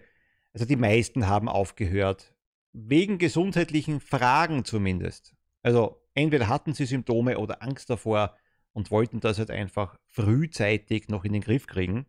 [0.54, 2.34] Also die meisten haben aufgehört.
[2.72, 5.34] Wegen gesundheitlichen Fragen zumindest.
[5.62, 8.34] Also entweder hatten sie Symptome oder Angst davor
[8.72, 12.06] und wollten das halt einfach frühzeitig noch in den Griff kriegen.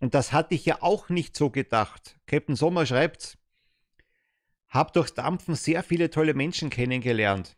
[0.00, 2.18] Und das hatte ich ja auch nicht so gedacht.
[2.24, 3.36] Captain Sommer schreibt,
[4.76, 7.56] hab durchs Dampfen sehr viele tolle Menschen kennengelernt.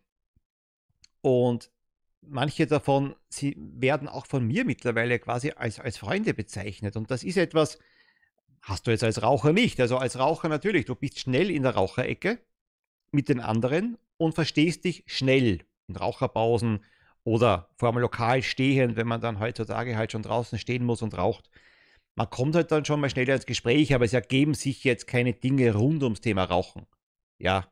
[1.20, 1.70] Und
[2.20, 6.96] manche davon, sie werden auch von mir mittlerweile quasi als, als Freunde bezeichnet.
[6.96, 7.78] Und das ist etwas,
[8.62, 9.80] hast du jetzt als Raucher nicht.
[9.80, 12.38] Also als Raucher natürlich, du bist schnell in der Raucherecke
[13.12, 16.84] mit den anderen und verstehst dich schnell in Raucherpausen
[17.24, 21.16] oder vor einem Lokal stehend, wenn man dann heutzutage halt schon draußen stehen muss und
[21.16, 21.50] raucht
[22.18, 25.34] man kommt halt dann schon mal schneller ins Gespräch, aber es ergeben sich jetzt keine
[25.34, 26.84] Dinge rund ums Thema Rauchen.
[27.38, 27.70] Ja,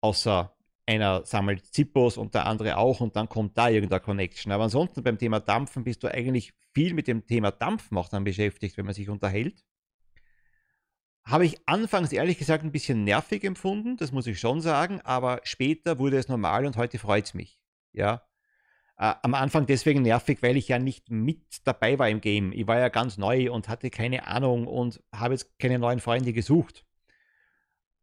[0.00, 4.52] außer einer sammelt Zippos und der andere auch und dann kommt da irgendeine Connection.
[4.52, 8.24] Aber ansonsten beim Thema Dampfen bist du eigentlich viel mit dem Thema Dampfen auch dann
[8.24, 9.64] beschäftigt, wenn man sich unterhält.
[11.24, 15.40] Habe ich anfangs ehrlich gesagt ein bisschen nervig empfunden, das muss ich schon sagen, aber
[15.44, 17.58] später wurde es normal und heute freut es mich.
[17.92, 18.22] Ja,
[18.98, 22.52] äh, am Anfang deswegen nervig, weil ich ja nicht mit dabei war im Game.
[22.52, 26.32] Ich war ja ganz neu und hatte keine Ahnung und habe jetzt keine neuen Freunde
[26.32, 26.84] gesucht.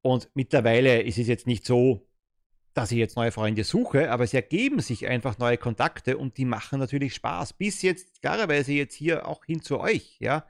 [0.01, 2.07] Und mittlerweile ist es jetzt nicht so,
[2.73, 6.45] dass ich jetzt neue Freunde suche, aber es ergeben sich einfach neue Kontakte und die
[6.45, 7.53] machen natürlich Spaß.
[7.53, 10.45] Bis jetzt, klarerweise jetzt hier auch hin zu euch, ja,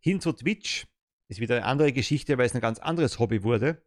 [0.00, 0.86] hin zu Twitch.
[1.28, 3.82] Ist wieder eine andere Geschichte, weil es ein ganz anderes Hobby wurde.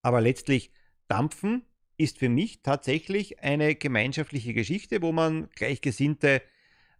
[0.00, 0.70] Aber letztlich
[1.06, 1.66] dampfen
[1.98, 6.40] ist für mich tatsächlich eine gemeinschaftliche Geschichte, wo man Gleichgesinnte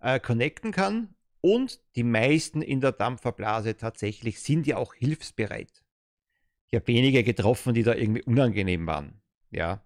[0.00, 1.14] äh, connecten kann.
[1.40, 5.84] Und die meisten in der Dampferblase tatsächlich sind ja auch hilfsbereit.
[6.70, 9.22] Ich habe wenige getroffen, die da irgendwie unangenehm waren.
[9.50, 9.84] Ja.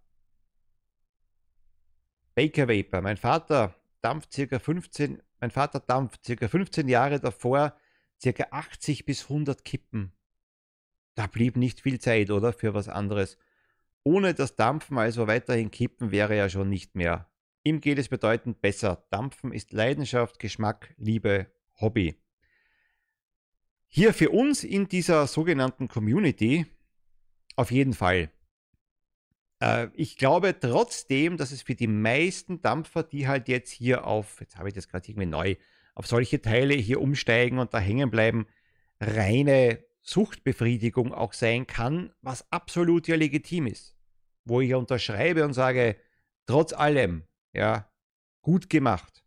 [2.34, 3.02] Baker Vapor.
[3.02, 7.76] Mein Vater dampft circa 15, mein Vater dampft circa 15 Jahre davor
[8.20, 10.12] circa 80 bis 100 Kippen.
[11.14, 12.52] Da blieb nicht viel Zeit, oder?
[12.52, 13.36] Für was anderes.
[14.04, 17.30] Ohne das Dampfen also weiterhin kippen wäre ja schon nicht mehr.
[17.62, 19.06] Ihm geht es bedeutend besser.
[19.10, 21.46] Dampfen ist Leidenschaft, Geschmack, Liebe,
[21.80, 22.21] Hobby.
[23.94, 26.64] Hier für uns in dieser sogenannten Community
[27.57, 28.31] auf jeden Fall.
[29.61, 34.40] Äh, ich glaube trotzdem, dass es für die meisten Dampfer, die halt jetzt hier auf,
[34.40, 35.57] jetzt habe ich das gerade irgendwie neu,
[35.94, 38.46] auf solche Teile hier umsteigen und da hängen bleiben,
[38.98, 43.94] reine Suchtbefriedigung auch sein kann, was absolut ja legitim ist.
[44.46, 45.96] Wo ich unterschreibe und sage,
[46.46, 47.92] trotz allem, ja,
[48.40, 49.21] gut gemacht.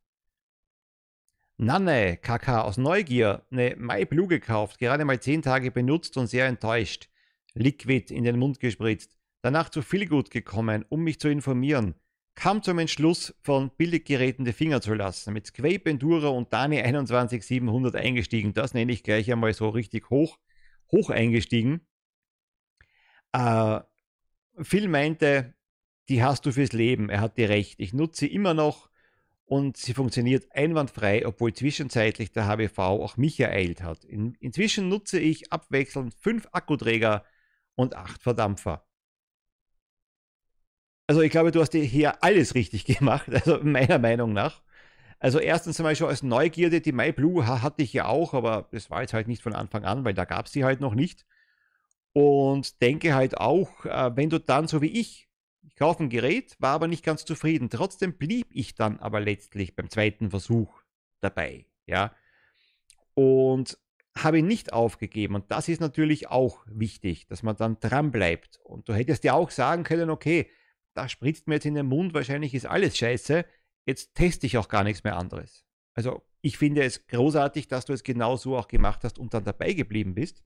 [1.58, 7.10] Nanne, KK aus Neugier, eine MyBlue gekauft, gerade mal 10 Tage benutzt und sehr enttäuscht.
[7.54, 9.16] Liquid in den Mund gespritzt.
[9.42, 11.96] Danach zu Feelgood gekommen, um mich zu informieren.
[12.36, 15.32] Kam zum Entschluss, von Billiggeräten die Finger zu lassen.
[15.32, 18.54] Mit Squape Enduro und Dani 21700 eingestiegen.
[18.54, 20.38] Das nenne ich gleich einmal so richtig hoch
[20.92, 21.82] hoch eingestiegen.
[23.32, 23.80] Äh,
[24.62, 25.54] Phil meinte,
[26.10, 27.10] die hast du fürs Leben.
[27.10, 27.80] Er hatte recht.
[27.80, 28.90] Ich nutze sie immer noch
[29.46, 34.04] und sie funktioniert einwandfrei, obwohl zwischenzeitlich der HBV auch mich ereilt hat.
[34.04, 37.24] In, inzwischen nutze ich abwechselnd fünf Akkuträger
[37.76, 38.86] und acht Verdampfer.
[41.08, 44.64] Also ich glaube, du hast hier alles richtig gemacht, also meiner Meinung nach.
[45.20, 49.02] Also erstens einmal schon als Neugierde, die MyBlue hatte ich ja auch, aber das war
[49.02, 51.26] jetzt halt nicht von Anfang an, weil da gab es die halt noch nicht.
[52.14, 55.28] Und denke halt auch, äh, wenn du dann so wie ich,
[55.76, 57.70] ich kaufe ein Gerät, war aber nicht ganz zufrieden.
[57.70, 60.82] Trotzdem blieb ich dann aber letztlich beim zweiten Versuch
[61.20, 62.16] dabei, ja.
[63.14, 63.78] Und
[64.18, 65.36] habe ihn nicht aufgegeben.
[65.36, 68.62] Und das ist natürlich auch wichtig, dass man dann dran bleibt.
[68.64, 70.50] Und du hättest ja auch sagen können, okay,
[70.94, 73.44] da spritzt mir jetzt in den Mund, wahrscheinlich ist alles scheiße,
[73.86, 75.66] jetzt teste ich auch gar nichts mehr anderes.
[75.94, 79.44] Also ich finde es großartig, dass du es genau so auch gemacht hast und dann
[79.44, 80.42] dabei geblieben bist.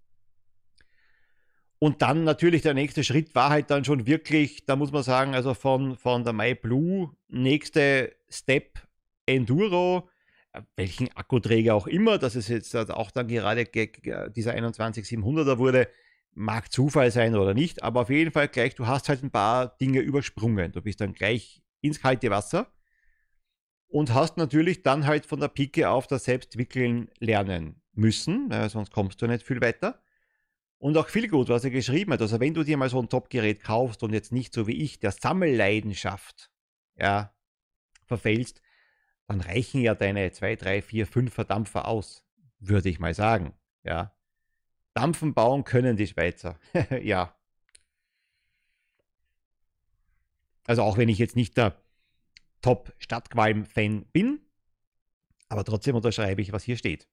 [1.79, 5.33] Und dann natürlich der nächste Schritt war halt dann schon wirklich, da muss man sagen,
[5.33, 8.81] also von, von der MyBlue, nächste Step
[9.25, 10.09] Enduro,
[10.51, 15.87] äh, welchen Akkuträger auch immer, dass es jetzt auch dann gerade dieser 21700er wurde,
[16.33, 19.77] mag Zufall sein oder nicht, aber auf jeden Fall gleich, du hast halt ein paar
[19.77, 20.71] Dinge übersprungen.
[20.71, 22.71] Du bist dann gleich ins kalte Wasser
[23.87, 28.91] und hast natürlich dann halt von der Pike auf das Selbstwickeln lernen müssen, äh, sonst
[28.91, 30.01] kommst du nicht viel weiter.
[30.79, 32.21] Und auch viel gut, was er geschrieben hat.
[32.21, 34.99] Also wenn du dir mal so ein Top-Gerät kaufst und jetzt nicht so wie ich
[34.99, 36.49] der Sammelleidenschaft
[36.95, 37.33] ja,
[38.05, 38.61] verfällst,
[39.27, 42.25] dann reichen ja deine 2, 3, 4, 5 Verdampfer aus,
[42.59, 43.53] würde ich mal sagen.
[43.83, 44.15] Ja.
[44.93, 46.57] Dampfen bauen können die Schweizer.
[47.03, 47.35] ja.
[50.65, 51.75] Also auch wenn ich jetzt nicht der
[52.61, 54.39] Top-Stadtqualm-Fan bin,
[55.49, 57.07] aber trotzdem unterschreibe ich, was hier steht.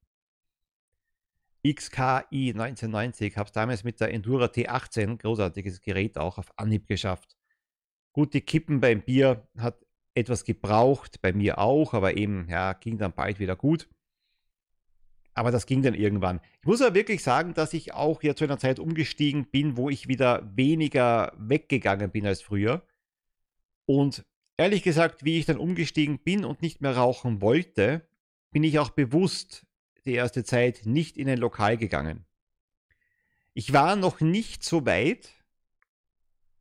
[1.74, 7.36] XKI 1990, habe es damals mit der Endura T18, großartiges Gerät auch, auf Anhieb geschafft.
[8.12, 13.12] Gute Kippen beim Bier, hat etwas gebraucht, bei mir auch, aber eben, ja, ging dann
[13.12, 13.88] bald wieder gut.
[15.34, 16.40] Aber das ging dann irgendwann.
[16.62, 19.90] Ich muss aber wirklich sagen, dass ich auch hier zu einer Zeit umgestiegen bin, wo
[19.90, 22.82] ich wieder weniger weggegangen bin als früher.
[23.84, 24.24] Und
[24.56, 28.08] ehrlich gesagt, wie ich dann umgestiegen bin und nicht mehr rauchen wollte,
[28.50, 29.65] bin ich auch bewusst
[30.06, 32.24] die erste Zeit nicht in ein Lokal gegangen.
[33.54, 35.30] Ich war noch nicht so weit,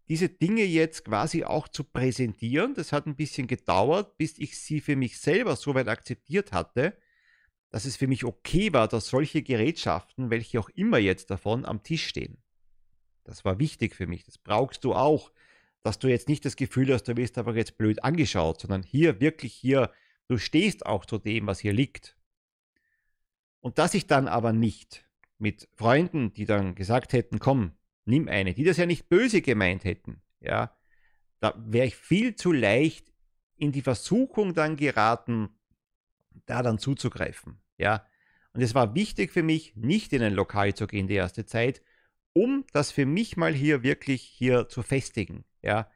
[0.08, 2.74] diese Dinge jetzt quasi auch zu präsentieren.
[2.76, 6.98] Das hat ein bisschen gedauert, bis ich sie für mich selber so weit akzeptiert hatte,
[7.70, 11.84] dass es für mich okay war, dass solche Gerätschaften, welche auch immer jetzt davon, am
[11.84, 12.38] Tisch stehen.
[13.24, 14.24] Das war wichtig für mich.
[14.24, 15.32] Das brauchst du auch,
[15.82, 19.20] dass du jetzt nicht das Gefühl hast, du wirst aber jetzt blöd angeschaut, sondern hier
[19.20, 19.92] wirklich hier,
[20.28, 22.15] du stehst auch zu dem, was hier liegt.
[23.66, 25.08] Und dass ich dann aber nicht
[25.40, 27.72] mit Freunden, die dann gesagt hätten, komm,
[28.06, 30.78] nimm eine, die das ja nicht böse gemeint hätten, ja,
[31.40, 33.12] da wäre ich viel zu leicht
[33.56, 35.50] in die Versuchung dann geraten,
[36.46, 38.06] da dann zuzugreifen, ja.
[38.54, 41.82] Und es war wichtig für mich, nicht in ein Lokal zu gehen die erste Zeit,
[42.34, 45.90] um das für mich mal hier wirklich hier zu festigen, ja.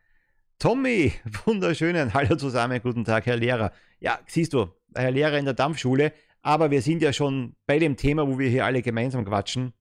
[0.58, 1.14] Tommy,
[1.46, 3.74] wunderschönen Hallo zusammen, guten Tag, Herr Lehrer.
[4.00, 7.98] Ja, siehst du, Herr Lehrer in der Dampfschule, aber wir sind ja schon bei dem
[7.98, 9.74] Thema, wo wir hier alle gemeinsam quatschen.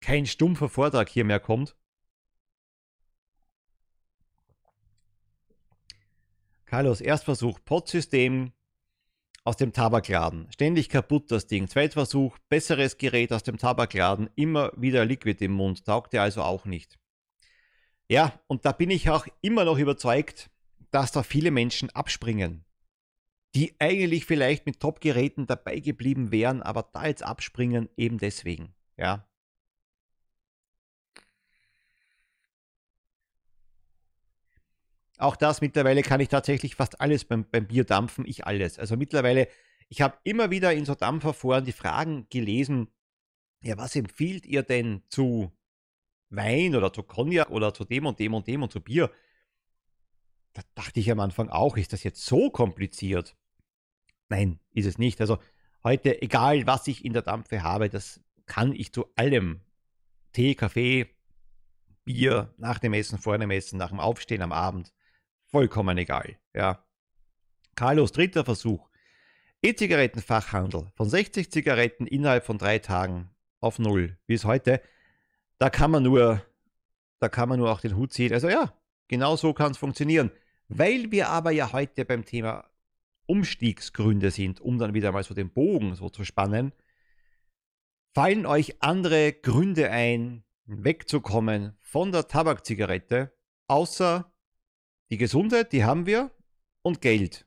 [0.00, 1.76] Kein stumpfer Vortrag hier mehr kommt.
[6.66, 8.52] Carlos, Erstversuch, Pod-System
[9.44, 10.50] aus dem Tabakladen.
[10.50, 11.68] Ständig kaputt das Ding.
[11.68, 14.30] Zweitversuch, besseres Gerät aus dem Tabakladen.
[14.34, 15.84] Immer wieder Liquid im Mund.
[15.84, 16.98] Taugte also auch nicht.
[18.08, 20.50] Ja, und da bin ich auch immer noch überzeugt,
[20.90, 22.64] dass da viele Menschen abspringen
[23.54, 28.74] die eigentlich vielleicht mit Top-Geräten dabei geblieben wären, aber da jetzt abspringen, eben deswegen.
[28.96, 29.26] Ja.
[35.18, 38.80] Auch das mittlerweile kann ich tatsächlich fast alles beim, beim Bier dampfen, ich alles.
[38.80, 39.46] Also mittlerweile,
[39.88, 42.88] ich habe immer wieder in so Dampferforen die Fragen gelesen,
[43.62, 45.52] ja, was empfiehlt ihr denn zu
[46.28, 49.10] Wein oder zu Cognac oder zu dem und dem und dem und zu Bier?
[50.52, 53.36] Da dachte ich am Anfang auch, ist das jetzt so kompliziert?
[54.28, 55.20] Nein, ist es nicht.
[55.20, 55.38] Also
[55.82, 59.60] heute, egal was ich in der Dampfe habe, das kann ich zu allem.
[60.32, 61.14] Tee, Kaffee,
[62.04, 64.92] Bier, nach dem Essen, vor dem Essen, nach dem Aufstehen am Abend,
[65.46, 66.36] vollkommen egal.
[66.52, 66.84] Ja.
[67.76, 68.88] Carlos, dritter Versuch.
[69.62, 74.82] E-Zigarettenfachhandel von 60 Zigaretten innerhalb von drei Tagen auf null bis heute.
[75.58, 76.42] Da kann man nur,
[77.18, 78.34] da kann man nur auch den Hut ziehen.
[78.34, 78.74] Also ja,
[79.08, 80.30] genau so kann es funktionieren.
[80.68, 82.68] Weil wir aber ja heute beim Thema
[83.26, 86.72] Umstiegsgründe sind, um dann wieder mal so den Bogen so zu spannen,
[88.14, 93.34] fallen euch andere Gründe ein, wegzukommen von der Tabakzigarette,
[93.66, 94.32] außer
[95.10, 96.30] die Gesundheit, die haben wir,
[96.82, 97.46] und Geld.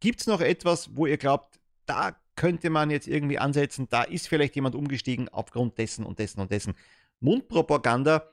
[0.00, 4.28] Gibt es noch etwas, wo ihr glaubt, da könnte man jetzt irgendwie ansetzen, da ist
[4.28, 6.74] vielleicht jemand umgestiegen aufgrund dessen und dessen und dessen.
[7.20, 8.30] Mundpropaganda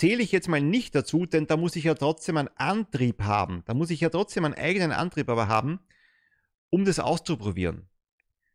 [0.00, 3.62] zähle ich jetzt mal nicht dazu, denn da muss ich ja trotzdem einen Antrieb haben.
[3.66, 5.78] Da muss ich ja trotzdem einen eigenen Antrieb aber haben,
[6.70, 7.86] um das auszuprobieren.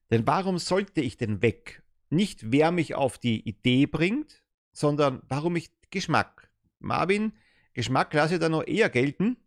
[0.10, 1.84] Denn warum sollte ich denn weg?
[2.10, 4.42] Nicht wer mich auf die Idee bringt,
[4.72, 6.50] sondern warum ich Geschmack.
[6.80, 7.32] Marvin,
[7.74, 9.38] Geschmack lasse ich da noch eher gelten,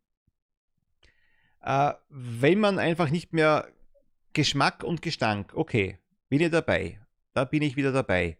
[1.63, 3.73] äh, wenn man einfach nicht mehr
[4.35, 7.01] Geschmack und Gestank, okay, bin ich dabei.
[7.33, 8.39] Da bin ich wieder dabei.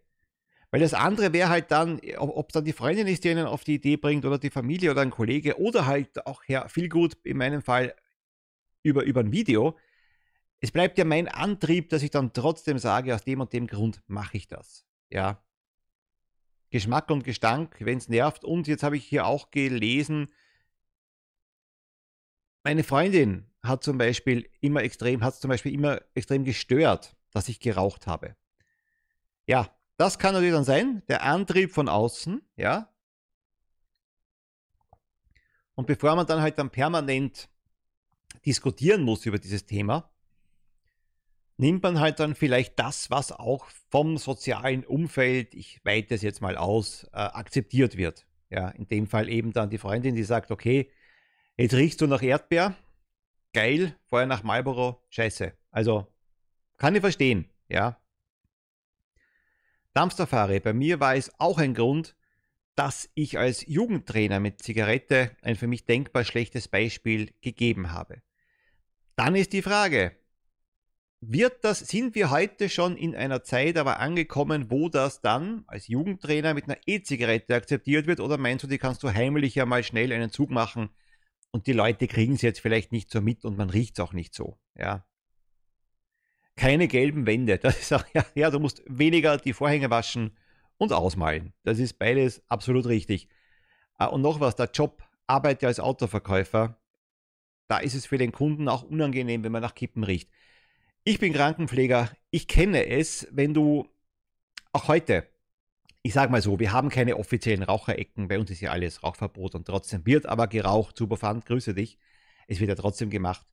[0.71, 3.63] Weil das andere wäre halt dann, ob es dann die Freundin ist, die einen auf
[3.63, 7.15] die Idee bringt oder die Familie oder ein Kollege oder halt auch ja, viel gut
[7.23, 7.95] in meinem Fall
[8.83, 9.77] über, über ein Video.
[10.59, 14.03] Es bleibt ja mein Antrieb, dass ich dann trotzdem sage, aus dem und dem Grund
[14.07, 14.85] mache ich das.
[15.09, 15.43] Ja.
[16.69, 18.43] Geschmack und Gestank, wenn es nervt.
[18.43, 20.27] Und jetzt habe ich hier auch gelesen,
[22.63, 27.59] meine Freundin hat zum Beispiel immer extrem, hat zum Beispiel immer extrem gestört, dass ich
[27.59, 28.35] geraucht habe.
[29.47, 32.89] Ja, das kann natürlich dann sein, der Antrieb von außen, ja.
[35.75, 37.49] Und bevor man dann halt dann permanent
[38.45, 40.09] diskutieren muss über dieses Thema,
[41.57, 46.39] nimmt man halt dann vielleicht das, was auch vom sozialen Umfeld, ich weite es jetzt
[46.41, 48.25] mal aus, äh, akzeptiert wird.
[48.49, 50.89] Ja, in dem Fall eben dann die Freundin, die sagt, okay,
[51.57, 52.73] jetzt riechst du nach Erdbeer,
[53.51, 55.51] geil, vorher nach Marlboro, scheiße.
[55.71, 56.07] Also,
[56.77, 57.99] kann ich verstehen, ja.
[59.99, 62.15] Dumpsterfahre, bei mir war es auch ein Grund,
[62.75, 68.21] dass ich als Jugendtrainer mit Zigarette ein für mich denkbar schlechtes Beispiel gegeben habe.
[69.17, 70.15] Dann ist die Frage,
[71.19, 75.89] wird das, sind wir heute schon in einer Zeit aber angekommen, wo das dann als
[75.89, 78.21] Jugendtrainer mit einer E-Zigarette akzeptiert wird?
[78.21, 80.91] Oder meinst du, die kannst du heimlich ja mal schnell einen Zug machen
[81.51, 84.13] und die Leute kriegen es jetzt vielleicht nicht so mit und man riecht es auch
[84.13, 84.57] nicht so?
[84.75, 85.05] Ja.
[86.59, 87.57] Keine gelben Wände.
[87.57, 90.35] Das ist auch, ja, ja, du musst weniger die Vorhänge waschen
[90.77, 91.53] und ausmalen.
[91.63, 93.29] Das ist beides absolut richtig.
[93.95, 96.77] Ah, und noch was, der Job, Arbeit als Autoverkäufer,
[97.69, 100.29] da ist es für den Kunden auch unangenehm, wenn man nach Kippen riecht.
[101.05, 102.11] Ich bin Krankenpfleger.
[102.29, 103.87] Ich kenne es, wenn du
[104.73, 105.29] auch heute,
[106.01, 108.27] ich sage mal so, wir haben keine offiziellen Raucherecken.
[108.27, 110.97] Bei uns ist ja alles Rauchverbot und trotzdem wird aber geraucht.
[110.97, 111.97] Super Pfand, grüße dich.
[112.47, 113.45] Es wird ja trotzdem gemacht.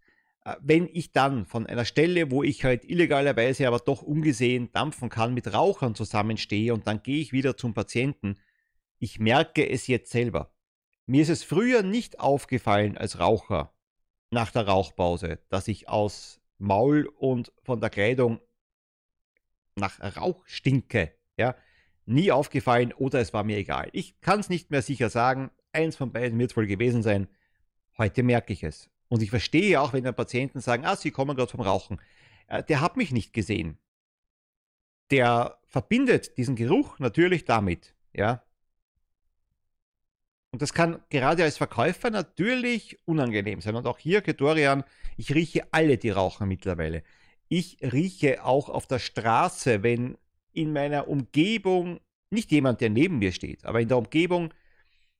[0.46, 5.08] Äh, wenn ich dann von einer Stelle, wo ich halt illegalerweise aber doch ungesehen dampfen
[5.08, 8.36] kann, mit Rauchern zusammenstehe und dann gehe ich wieder zum Patienten,
[8.98, 10.54] ich merke es jetzt selber.
[11.06, 13.74] Mir ist es früher nicht aufgefallen als Raucher
[14.30, 18.40] nach der Rauchpause, dass ich aus Maul und von der Kleidung
[19.74, 21.12] nach Rauch stinke.
[21.36, 21.54] Ja,
[22.06, 23.90] nie aufgefallen oder es war mir egal.
[23.92, 25.50] Ich kann es nicht mehr sicher sagen.
[25.72, 27.28] Eins von beiden wird es wohl gewesen sein.
[27.98, 28.90] Heute merke ich es.
[29.08, 32.00] Und ich verstehe auch, wenn dann Patienten sagen, ah, Sie kommen gerade vom Rauchen.
[32.48, 33.78] Äh, der hat mich nicht gesehen.
[35.10, 37.94] Der verbindet diesen Geruch natürlich damit.
[38.12, 38.42] Ja,
[40.56, 43.74] und das kann gerade als Verkäufer natürlich unangenehm sein.
[43.74, 44.84] Und auch hier, Kedorian,
[45.18, 47.02] ich rieche alle, die rauchen mittlerweile.
[47.48, 50.16] Ich rieche auch auf der Straße, wenn
[50.54, 52.00] in meiner Umgebung,
[52.30, 54.54] nicht jemand, der neben mir steht, aber in der Umgebung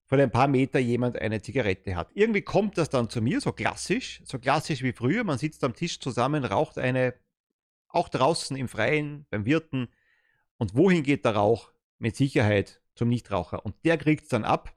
[0.07, 2.11] von ein paar Meter jemand eine Zigarette hat.
[2.15, 5.25] Irgendwie kommt das dann zu mir, so klassisch, so klassisch wie früher.
[5.25, 7.15] Man sitzt am Tisch zusammen, raucht eine,
[7.89, 9.89] auch draußen im Freien, beim Wirten.
[10.59, 11.73] Und wohin geht der Rauch?
[11.99, 13.65] Mit Sicherheit zum Nichtraucher.
[13.65, 14.77] Und der kriegt es dann ab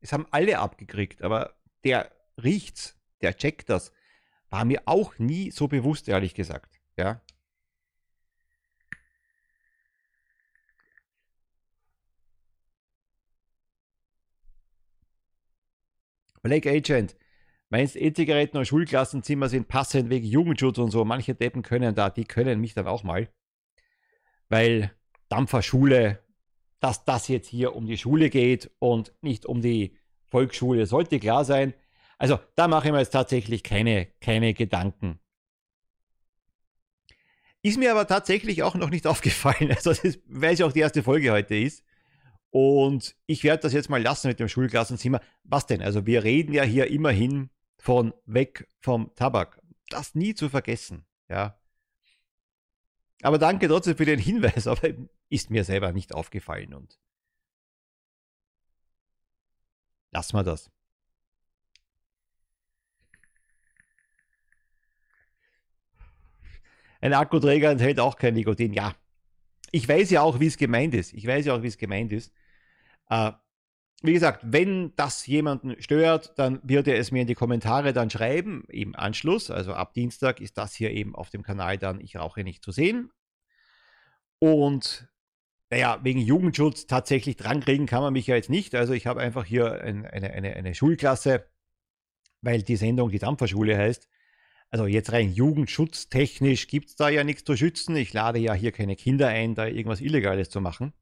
[0.00, 1.54] es haben alle abgekriegt, aber
[1.84, 2.10] der
[2.42, 3.92] riecht's, der checkt das.
[4.48, 6.80] War mir auch nie so bewusst, ehrlich gesagt.
[6.96, 7.20] Ja.
[16.42, 17.16] Black Agent,
[17.68, 21.04] meinst E-Zigaretten und Schulklassenzimmer sind passend wegen Jugendschutz und so.
[21.04, 23.28] Manche Deppen können da, die können mich dann auch mal.
[24.48, 24.92] Weil
[25.28, 26.22] Dampferschule,
[26.80, 31.44] dass das jetzt hier um die Schule geht und nicht um die Volksschule, sollte klar
[31.44, 31.74] sein.
[32.18, 35.20] Also da mache ich mir jetzt tatsächlich keine, keine Gedanken.
[37.62, 39.70] Ist mir aber tatsächlich auch noch nicht aufgefallen.
[39.70, 41.84] Also das ist, weil es auch die erste Folge heute ist.
[42.50, 45.20] Und ich werde das jetzt mal lassen mit dem Schulklassenzimmer.
[45.44, 45.82] Was denn?
[45.82, 49.60] Also wir reden ja hier immerhin von weg vom Tabak.
[49.88, 51.06] Das nie zu vergessen.
[51.28, 51.58] Ja.
[53.22, 54.88] Aber danke trotzdem für den Hinweis, aber
[55.28, 56.98] ist mir selber nicht aufgefallen und
[60.10, 60.70] lassen wir das.
[67.00, 68.74] Ein Akkuträger enthält auch kein Nikotin.
[68.74, 68.94] Ja,
[69.72, 71.12] ich weiß ja auch, wie es gemeint ist.
[71.12, 72.32] Ich weiß ja auch, wie es gemeint ist.
[73.08, 73.32] Äh,
[74.02, 78.08] wie gesagt, wenn das jemanden stört, dann wird er es mir in die Kommentare dann
[78.08, 79.50] schreiben, im Anschluss.
[79.50, 82.72] Also ab Dienstag ist das hier eben auf dem Kanal dann Ich rauche nicht zu
[82.72, 83.10] sehen.
[84.38, 85.08] Und
[85.68, 88.74] naja, wegen Jugendschutz tatsächlich drankriegen kann man mich ja jetzt nicht.
[88.74, 91.46] Also ich habe einfach hier ein, eine, eine, eine Schulklasse,
[92.40, 94.08] weil die Sendung die Dampferschule heißt.
[94.70, 97.96] Also jetzt rein jugendschutztechnisch gibt es da ja nichts zu schützen.
[97.96, 100.92] Ich lade ja hier keine Kinder ein, da irgendwas Illegales zu machen.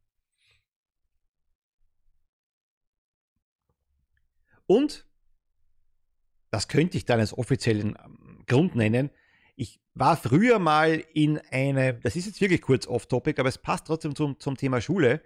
[4.67, 5.07] Und,
[6.51, 9.11] das könnte ich dann als offiziellen ähm, Grund nennen,
[9.57, 13.87] ich war früher mal in eine, das ist jetzt wirklich kurz off-topic, aber es passt
[13.87, 15.23] trotzdem zum, zum Thema Schule,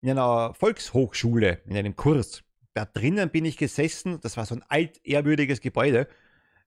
[0.00, 2.44] in einer Volkshochschule, in einem Kurs.
[2.72, 6.08] Da drinnen bin ich gesessen, das war so ein altehrwürdiges Gebäude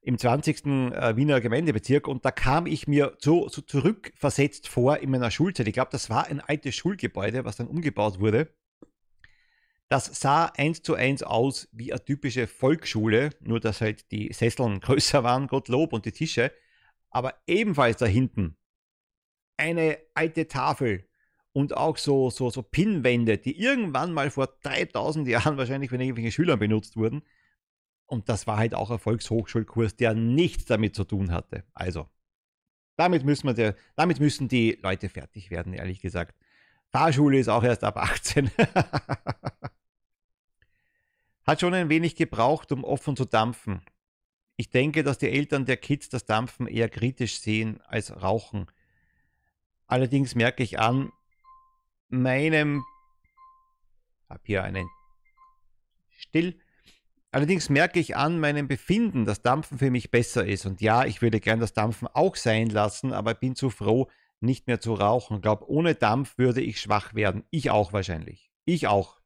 [0.01, 0.65] im 20.
[0.65, 5.67] Äh, Wiener Gemeindebezirk und da kam ich mir so, so zurückversetzt vor in meiner Schulzeit.
[5.67, 8.53] Ich glaube, das war ein altes Schulgebäude, was dann umgebaut wurde.
[9.89, 14.79] Das sah eins zu eins aus wie eine typische Volksschule, nur dass halt die Sesseln
[14.81, 16.51] größer waren, Gottlob, und die Tische.
[17.09, 18.57] Aber ebenfalls da hinten
[19.57, 21.07] eine alte Tafel
[21.53, 26.31] und auch so, so, so Pinnwände, die irgendwann mal vor 3000 Jahren wahrscheinlich von irgendwelchen
[26.31, 27.23] Schülern benutzt wurden.
[28.11, 31.63] Und das war halt auch ein Volkshochschulkurs, der nichts damit zu tun hatte.
[31.73, 32.09] Also,
[32.97, 36.37] damit müssen, wir damit müssen die Leute fertig werden, ehrlich gesagt.
[36.89, 38.51] Fahrschule ist auch erst ab 18.
[41.45, 43.81] Hat schon ein wenig gebraucht, um offen zu dampfen.
[44.57, 48.69] Ich denke, dass die Eltern der Kids das Dampfen eher kritisch sehen als Rauchen.
[49.87, 51.13] Allerdings merke ich an
[52.09, 52.83] meinem,
[54.27, 54.89] habe hier einen
[56.09, 56.60] Still.
[57.31, 60.65] Allerdings merke ich an meinem Befinden, dass Dampfen für mich besser ist.
[60.65, 64.09] Und ja, ich würde gern das Dampfen auch sein lassen, aber bin zu froh,
[64.41, 65.37] nicht mehr zu rauchen.
[65.37, 67.43] Ich glaube, ohne Dampf würde ich schwach werden.
[67.49, 68.51] Ich auch wahrscheinlich.
[68.65, 69.21] Ich auch.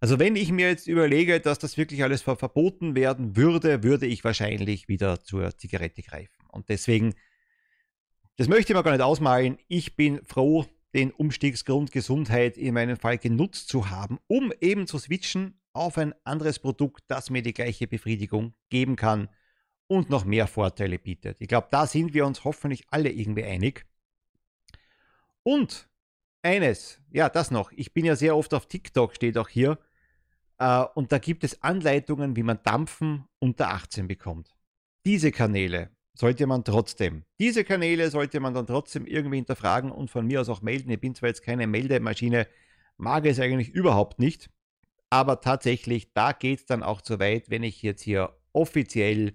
[0.00, 4.24] Also wenn ich mir jetzt überlege, dass das wirklich alles verboten werden würde, würde ich
[4.24, 6.44] wahrscheinlich wieder zur Zigarette greifen.
[6.50, 7.14] Und deswegen,
[8.36, 9.58] das möchte ich mir gar nicht ausmalen.
[9.68, 14.98] Ich bin froh, den Umstiegsgrund Gesundheit in meinem Fall genutzt zu haben, um eben zu
[14.98, 19.28] switchen auf ein anderes Produkt, das mir die gleiche Befriedigung geben kann
[19.86, 21.40] und noch mehr Vorteile bietet.
[21.40, 23.86] Ich glaube, da sind wir uns hoffentlich alle irgendwie einig.
[25.42, 25.88] Und
[26.42, 27.72] eines, ja, das noch.
[27.72, 29.78] Ich bin ja sehr oft auf TikTok, steht auch hier.
[30.58, 34.54] Äh, und da gibt es Anleitungen, wie man Dampfen unter 18 bekommt.
[35.04, 40.26] Diese Kanäle sollte man trotzdem, diese Kanäle sollte man dann trotzdem irgendwie hinterfragen und von
[40.26, 40.90] mir aus auch melden.
[40.90, 42.48] Ich bin zwar jetzt keine Meldemaschine,
[42.96, 44.50] mag es eigentlich überhaupt nicht,
[45.10, 49.34] aber tatsächlich, da geht es dann auch zu weit, wenn ich jetzt hier offiziell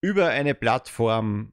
[0.00, 1.52] über eine Plattform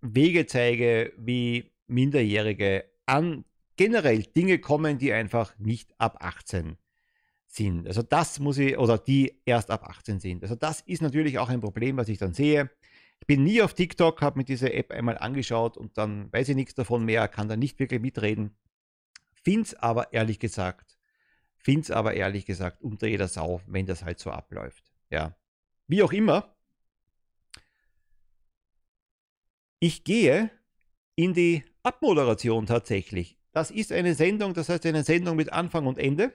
[0.00, 3.44] Wege zeige, wie Minderjährige an
[3.76, 6.76] generell Dinge kommen, die einfach nicht ab 18
[7.46, 7.86] sind.
[7.86, 10.42] Also das muss ich, oder die erst ab 18 sind.
[10.42, 12.70] Also das ist natürlich auch ein Problem, was ich dann sehe.
[13.20, 16.56] Ich bin nie auf TikTok, habe mir diese App einmal angeschaut und dann weiß ich
[16.56, 18.56] nichts davon mehr, kann da nicht wirklich mitreden.
[19.42, 20.99] Find's aber ehrlich gesagt,
[21.62, 24.84] find's aber ehrlich gesagt unter jeder Sau, wenn das halt so abläuft.
[25.10, 25.36] Ja.
[25.86, 26.54] Wie auch immer,
[29.78, 30.50] ich gehe
[31.16, 33.38] in die Abmoderation tatsächlich.
[33.52, 36.32] Das ist eine Sendung, das heißt eine Sendung mit Anfang und Ende.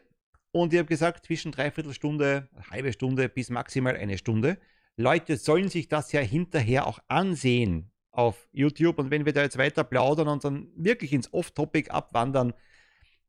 [0.51, 4.57] Und ich habe gesagt, zwischen dreiviertel Stunde, halbe Stunde bis maximal eine Stunde.
[4.97, 8.99] Leute sollen sich das ja hinterher auch ansehen auf YouTube.
[8.99, 12.53] Und wenn wir da jetzt weiter plaudern und dann wirklich ins Off-Topic abwandern,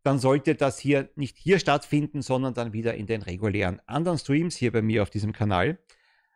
[0.07, 4.54] dann sollte das hier nicht hier stattfinden, sondern dann wieder in den regulären anderen Streams
[4.54, 5.80] hier bei mir auf diesem Kanal.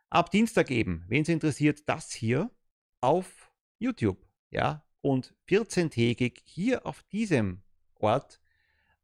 [0.09, 2.51] Ab Dienstag eben, wen es interessiert, das hier
[2.99, 3.49] auf
[3.79, 4.27] YouTube.
[4.49, 7.63] Ja, und 14-tägig hier auf diesem
[7.95, 8.41] Ort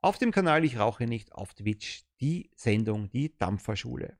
[0.01, 4.17] auf dem Kanal Ich rauche nicht auf Twitch die Sendung Die Dampferschule.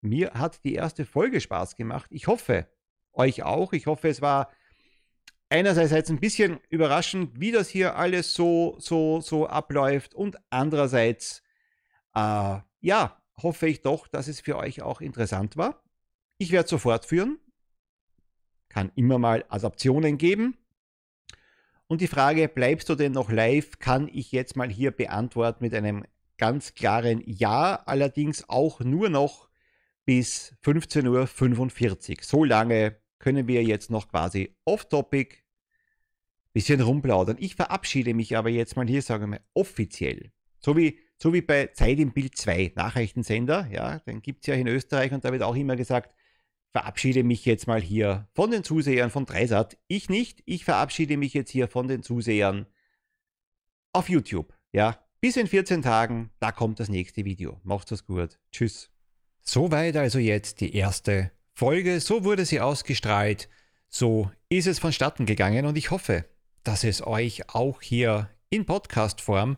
[0.00, 2.10] Mir hat die erste Folge Spaß gemacht.
[2.10, 2.68] Ich hoffe,
[3.12, 3.72] euch auch.
[3.72, 4.50] Ich hoffe, es war
[5.50, 11.42] einerseits jetzt ein bisschen überraschend, wie das hier alles so, so, so abläuft und andererseits,
[12.14, 15.82] äh, ja, hoffe ich doch, dass es für euch auch interessant war.
[16.38, 17.38] Ich werde es fortführen.
[18.68, 20.56] Kann immer mal Adaptionen geben.
[21.86, 25.74] Und die Frage, bleibst du denn noch live, kann ich jetzt mal hier beantworten mit
[25.74, 26.04] einem
[26.36, 29.48] ganz klaren Ja, allerdings auch nur noch
[30.04, 32.16] bis 15.45 Uhr.
[32.22, 32.96] So lange
[33.28, 35.36] können wir jetzt noch quasi off-topic
[36.54, 37.36] bisschen rumplaudern.
[37.38, 40.32] Ich verabschiede mich aber jetzt mal hier, sagen wir mal, offiziell.
[40.60, 44.54] So wie, so wie bei Zeit im Bild 2, Nachrichtensender, ja, den gibt es ja
[44.54, 46.14] in Österreich und da wird auch immer gesagt,
[46.70, 49.76] verabschiede mich jetzt mal hier von den Zusehern von Dreisat.
[49.88, 52.64] Ich nicht, ich verabschiede mich jetzt hier von den Zusehern
[53.92, 54.54] auf YouTube.
[54.72, 57.60] Ja, Bis in 14 Tagen, da kommt das nächste Video.
[57.62, 58.38] Macht's es gut.
[58.52, 58.90] Tschüss.
[59.42, 61.98] Soweit also jetzt die erste Folge.
[61.98, 63.48] So wurde sie ausgestrahlt.
[63.88, 66.24] So ist es vonstatten gegangen und ich hoffe,
[66.62, 69.56] dass es euch auch hier in Podcast-Form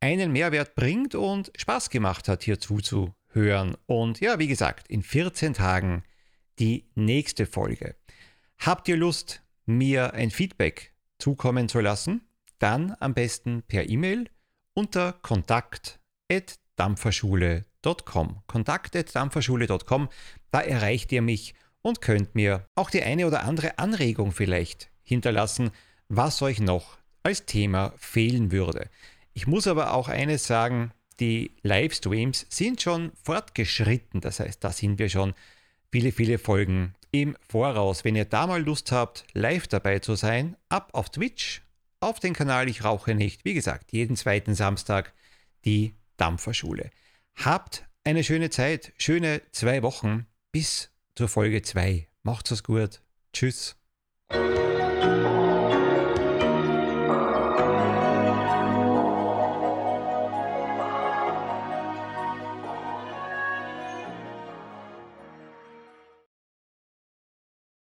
[0.00, 3.76] einen Mehrwert bringt und Spaß gemacht hat, hier zuzuhören.
[3.86, 6.02] Und ja, wie gesagt, in 14 Tagen
[6.58, 7.94] die nächste Folge.
[8.58, 12.26] Habt ihr Lust, mir ein Feedback zukommen zu lassen?
[12.58, 14.28] Dann am besten per E-Mail
[14.74, 15.12] unter
[17.82, 18.42] kontakt.dampferschule.com.
[18.46, 20.08] Kontakt.dampferschule.com,
[20.50, 25.70] da erreicht ihr mich und könnt mir auch die eine oder andere Anregung vielleicht hinterlassen,
[26.08, 28.88] was euch noch als Thema fehlen würde.
[29.32, 34.98] Ich muss aber auch eines sagen, die Livestreams sind schon fortgeschritten, das heißt, da sind
[34.98, 35.34] wir schon
[35.90, 38.04] viele, viele Folgen im Voraus.
[38.04, 41.62] Wenn ihr da mal Lust habt, live dabei zu sein, ab auf Twitch,
[42.00, 43.44] auf den Kanal Ich rauche nicht.
[43.44, 45.12] Wie gesagt, jeden zweiten Samstag
[45.64, 46.90] die Dampferschule.
[47.44, 52.08] Habt eine schöne Zeit, schöne zwei Wochen bis zur Folge 2.
[52.24, 53.00] Macht's es gut.
[53.32, 53.76] Tschüss.